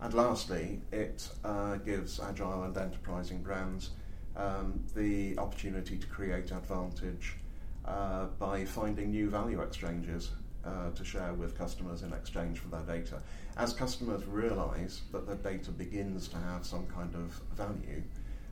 And 0.00 0.14
lastly, 0.14 0.80
it 0.92 1.28
uh, 1.44 1.76
gives 1.76 2.20
agile 2.20 2.64
and 2.64 2.76
enterprising 2.76 3.42
brands 3.42 3.90
um, 4.38 4.80
the 4.94 5.36
opportunity 5.38 5.96
to 5.98 6.06
create 6.06 6.50
advantage 6.50 7.34
uh, 7.84 8.26
by 8.38 8.64
finding 8.64 9.10
new 9.10 9.28
value 9.28 9.60
exchanges 9.60 10.30
uh, 10.64 10.90
to 10.94 11.04
share 11.04 11.34
with 11.34 11.56
customers 11.56 12.02
in 12.02 12.12
exchange 12.12 12.58
for 12.58 12.68
their 12.68 12.82
data. 12.82 13.20
As 13.56 13.72
customers 13.72 14.24
realize 14.26 15.02
that 15.12 15.26
their 15.26 15.36
data 15.52 15.70
begins 15.70 16.28
to 16.28 16.36
have 16.36 16.64
some 16.64 16.86
kind 16.86 17.14
of 17.14 17.40
value, 17.56 18.02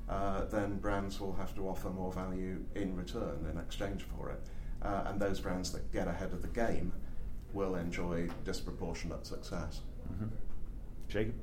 uh, 0.09 0.45
then 0.47 0.79
brands 0.79 1.21
will 1.21 1.35
have 1.35 1.55
to 1.57 1.69
offer 1.69 1.91
more 1.91 2.13
value 2.13 2.59
in 2.75 2.97
return 2.97 3.47
in 3.51 3.59
exchange 3.59 4.05
for 4.17 4.31
it. 4.31 4.41
Uh, 4.83 5.05
and 5.07 5.21
those 5.21 5.41
brands 5.41 5.73
that 5.73 5.93
get 5.93 6.09
ahead 6.09 6.33
of 6.33 6.43
the 6.43 6.49
game 6.49 6.93
will 7.53 7.77
enjoy 7.77 8.29
disproportionate 8.45 9.27
success. 9.27 9.81
Mm-hmm. 10.13 10.27
Jacob? 11.09 11.35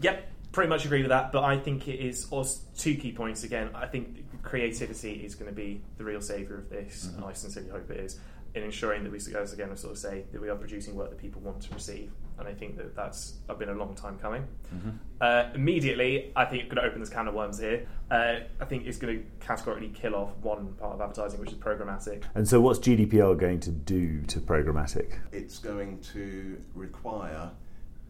Yep, 0.00 0.28
pretty 0.54 0.68
much 0.68 0.84
agree 0.84 1.02
with 1.02 1.10
that, 1.10 1.32
but 1.32 1.42
I 1.42 1.58
think 1.58 1.88
it 1.88 1.98
is 1.98 2.28
also 2.30 2.60
two 2.78 2.94
key 2.94 3.12
points 3.12 3.42
again. 3.42 3.70
I 3.74 3.86
think 3.86 4.42
creativity 4.42 5.14
is 5.14 5.34
going 5.34 5.50
to 5.50 5.54
be 5.54 5.82
the 5.98 6.04
real 6.04 6.20
saviour 6.20 6.58
of 6.58 6.70
this, 6.70 7.06
mm-hmm. 7.06 7.16
and 7.16 7.24
I 7.24 7.32
sincerely 7.32 7.70
hope 7.70 7.90
it 7.90 7.98
is 7.98 8.20
in 8.54 8.62
ensuring 8.62 9.02
that 9.02 9.10
we, 9.10 9.18
as 9.34 9.52
again, 9.52 9.70
I 9.72 9.74
sort 9.74 9.94
of 9.94 9.98
say 9.98 10.24
that 10.30 10.40
we 10.40 10.48
are 10.48 10.54
producing 10.54 10.94
work 10.94 11.10
that 11.10 11.18
people 11.18 11.42
want 11.42 11.60
to 11.62 11.74
receive, 11.74 12.12
and 12.38 12.46
I 12.46 12.54
think 12.54 12.76
that 12.76 12.94
that's 12.94 13.34
uh, 13.48 13.54
been 13.54 13.68
a 13.68 13.74
long 13.74 13.96
time 13.96 14.16
coming. 14.16 14.46
Mm-hmm. 14.72 14.90
Uh, 15.20 15.46
immediately, 15.56 16.30
I 16.36 16.44
think 16.44 16.62
it's 16.62 16.72
going 16.72 16.80
to 16.80 16.88
open 16.88 17.00
this 17.00 17.10
can 17.10 17.26
of 17.26 17.34
worms 17.34 17.58
here. 17.58 17.88
Uh, 18.12 18.36
I 18.60 18.64
think 18.64 18.86
it's 18.86 18.96
going 18.96 19.18
to 19.18 19.24
categorically 19.44 19.88
kill 19.88 20.14
off 20.14 20.36
one 20.40 20.74
part 20.74 20.94
of 20.94 21.00
advertising, 21.00 21.40
which 21.40 21.50
is 21.50 21.58
programmatic. 21.58 22.22
And 22.36 22.46
so, 22.46 22.60
what's 22.60 22.78
GDPR 22.78 23.36
going 23.36 23.58
to 23.58 23.72
do 23.72 24.22
to 24.22 24.38
programmatic? 24.38 25.18
It's 25.32 25.58
going 25.58 25.98
to 26.12 26.62
require 26.76 27.50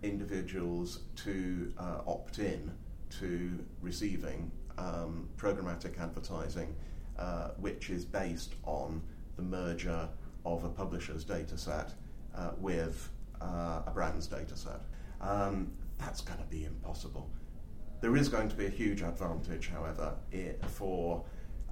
individuals 0.02 1.00
to 1.16 1.72
uh, 1.78 2.00
opt 2.06 2.38
in 2.38 2.72
to 3.20 3.58
receiving 3.80 4.50
um, 4.76 5.28
programmatic 5.36 6.00
advertising, 6.00 6.74
uh, 7.18 7.50
which 7.58 7.90
is 7.90 8.04
based 8.04 8.54
on 8.64 9.00
the 9.36 9.42
merger 9.42 10.08
of 10.44 10.64
a 10.64 10.68
publisher's 10.68 11.24
data 11.24 11.56
set 11.56 11.92
uh, 12.34 12.50
with 12.58 13.10
uh, 13.40 13.82
a 13.86 13.90
brand's 13.92 14.26
data 14.26 14.56
set. 14.56 14.80
Um, 15.20 15.72
that's 15.98 16.20
going 16.20 16.38
to 16.38 16.46
be 16.46 16.64
impossible. 16.64 17.30
There 18.00 18.16
is 18.16 18.28
going 18.28 18.48
to 18.48 18.56
be 18.56 18.66
a 18.66 18.70
huge 18.70 19.02
advantage, 19.02 19.68
however, 19.68 20.14
for 20.66 21.24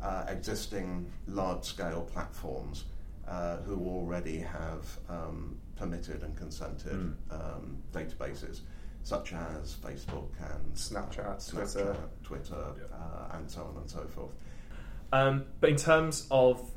uh, 0.02 0.24
existing 0.28 1.10
large 1.26 1.64
scale 1.64 2.08
platforms 2.12 2.84
uh, 3.28 3.58
who 3.58 3.86
already 3.86 4.38
have 4.38 4.98
um, 5.08 5.58
permitted 5.76 6.22
and 6.22 6.36
consented 6.36 6.92
mm. 6.92 7.14
um, 7.30 7.78
databases 7.92 8.60
such 9.02 9.32
as 9.32 9.76
Facebook 9.82 10.28
and 10.38 10.74
Snapchat, 10.74 11.38
Snapchat 11.38 11.50
Twitter, 11.50 11.96
Twitter 12.22 12.64
yeah. 12.78 12.96
uh, 12.96 13.36
and 13.36 13.50
so 13.50 13.62
on 13.62 13.76
and 13.76 13.90
so 13.90 14.06
forth. 14.06 14.32
Um, 15.12 15.44
but 15.60 15.70
in 15.70 15.76
terms 15.76 16.26
of 16.30 16.70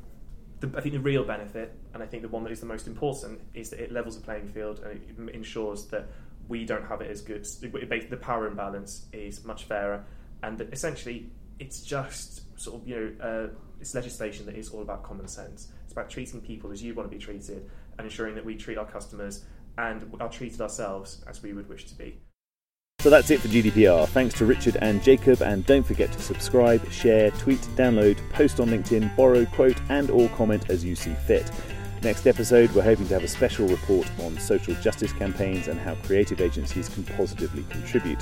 the, 0.60 0.72
I 0.76 0.82
think 0.82 0.94
the 0.94 1.00
real 1.00 1.24
benefit, 1.24 1.74
and 1.94 2.02
I 2.02 2.06
think 2.06 2.24
the 2.24 2.30
one 2.30 2.44
that 2.44 2.52
is 2.52 2.60
the 2.60 2.66
most 2.66 2.88
important, 2.88 3.42
is 3.54 3.70
that 3.70 3.80
it 3.80 3.92
levels 3.92 4.18
the 4.18 4.24
playing 4.24 4.48
field 4.48 4.80
and 4.80 5.30
it 5.30 5.36
ensures 5.36 5.86
that 5.88 6.08
we 6.48 6.66
don't 6.66 6.86
have 6.86 7.02
it 7.02 7.10
as 7.10 7.22
good. 7.22 7.46
The 7.46 8.20
power 8.20 8.48
imbalance 8.48 9.06
is 9.14 9.44
much 9.46 9.66
fairer, 9.66 10.04
and 10.44 10.58
that 10.58 10.74
essentially 10.74 11.30
it's 11.60 11.82
just 11.82 12.60
sort 12.60 12.82
of 12.82 12.88
you 12.88 12.96
know 12.96 13.26
uh, 13.26 13.48
it's 13.80 13.96
legislation 13.96 14.46
that 14.46 14.56
is 14.56 14.70
all 14.70 14.82
about 14.82 15.04
common 15.04 15.28
sense. 15.28 15.70
It's 15.84 15.94
about 15.94 16.10
treating 16.10 16.42
people 16.42 16.72
as 16.72 16.84
you 16.84 16.94
want 16.94 17.10
to 17.10 17.16
be 17.16 17.24
treated, 17.24 17.70
and 17.98 18.06
ensuring 18.06 18.36
that 18.36 18.46
we 18.46 18.56
treat 18.56 18.78
our 18.78 18.86
customers 18.86 19.46
and 19.78 20.10
are 20.20 20.30
treated 20.30 20.62
ourselves 20.62 21.24
as 21.28 21.44
we 21.44 21.54
would 21.54 21.68
wish 21.68 21.86
to 21.86 21.96
be. 21.96 22.20
So 23.00 23.10
that's 23.12 23.30
it 23.30 23.40
for 23.40 23.50
GDPR. 23.50 24.08
Thanks 24.08 24.34
to 24.36 24.46
Richard 24.46 24.78
and 24.82 25.04
Jacob, 25.04 25.42
and 25.44 25.64
don't 25.66 25.86
forget 25.86 26.12
to 26.12 26.20
subscribe, 26.20 26.90
share, 26.92 27.30
tweet, 27.32 27.62
download, 27.76 28.18
post 28.32 28.60
on 28.60 28.70
LinkedIn, 28.70 29.16
borrow, 29.16 29.46
quote, 29.46 29.78
and 29.90 30.10
or 30.10 30.28
comment 30.30 30.70
as 30.70 30.84
you 30.84 30.96
see 30.96 31.14
fit. 31.28 31.52
Next 32.02 32.26
episode, 32.26 32.72
we're 32.72 32.82
hoping 32.82 33.08
to 33.08 33.14
have 33.14 33.24
a 33.24 33.28
special 33.28 33.68
report 33.68 34.10
on 34.22 34.40
social 34.40 34.74
justice 34.76 35.14
campaigns 35.14 35.68
and 35.68 35.80
how 35.80 35.96
creative 35.96 36.42
agencies 36.42 36.90
can 36.90 37.04
positively 37.04 37.64
contribute. 37.70 38.20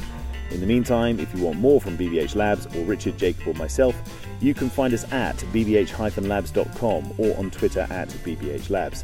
In 0.51 0.59
the 0.59 0.67
meantime, 0.67 1.19
if 1.19 1.33
you 1.33 1.43
want 1.43 1.59
more 1.59 1.79
from 1.79 1.97
BBH 1.97 2.36
Labs 2.36 2.65
or 2.75 2.83
Richard, 2.83 3.17
Jacob, 3.17 3.47
or 3.47 3.53
myself, 3.53 3.95
you 4.39 4.53
can 4.53 4.69
find 4.69 4.93
us 4.93 5.09
at 5.13 5.38
bbh-labs.com 5.38 7.13
or 7.17 7.38
on 7.38 7.51
Twitter 7.51 7.88
at 7.89 8.09
bbhlabs. 8.09 9.03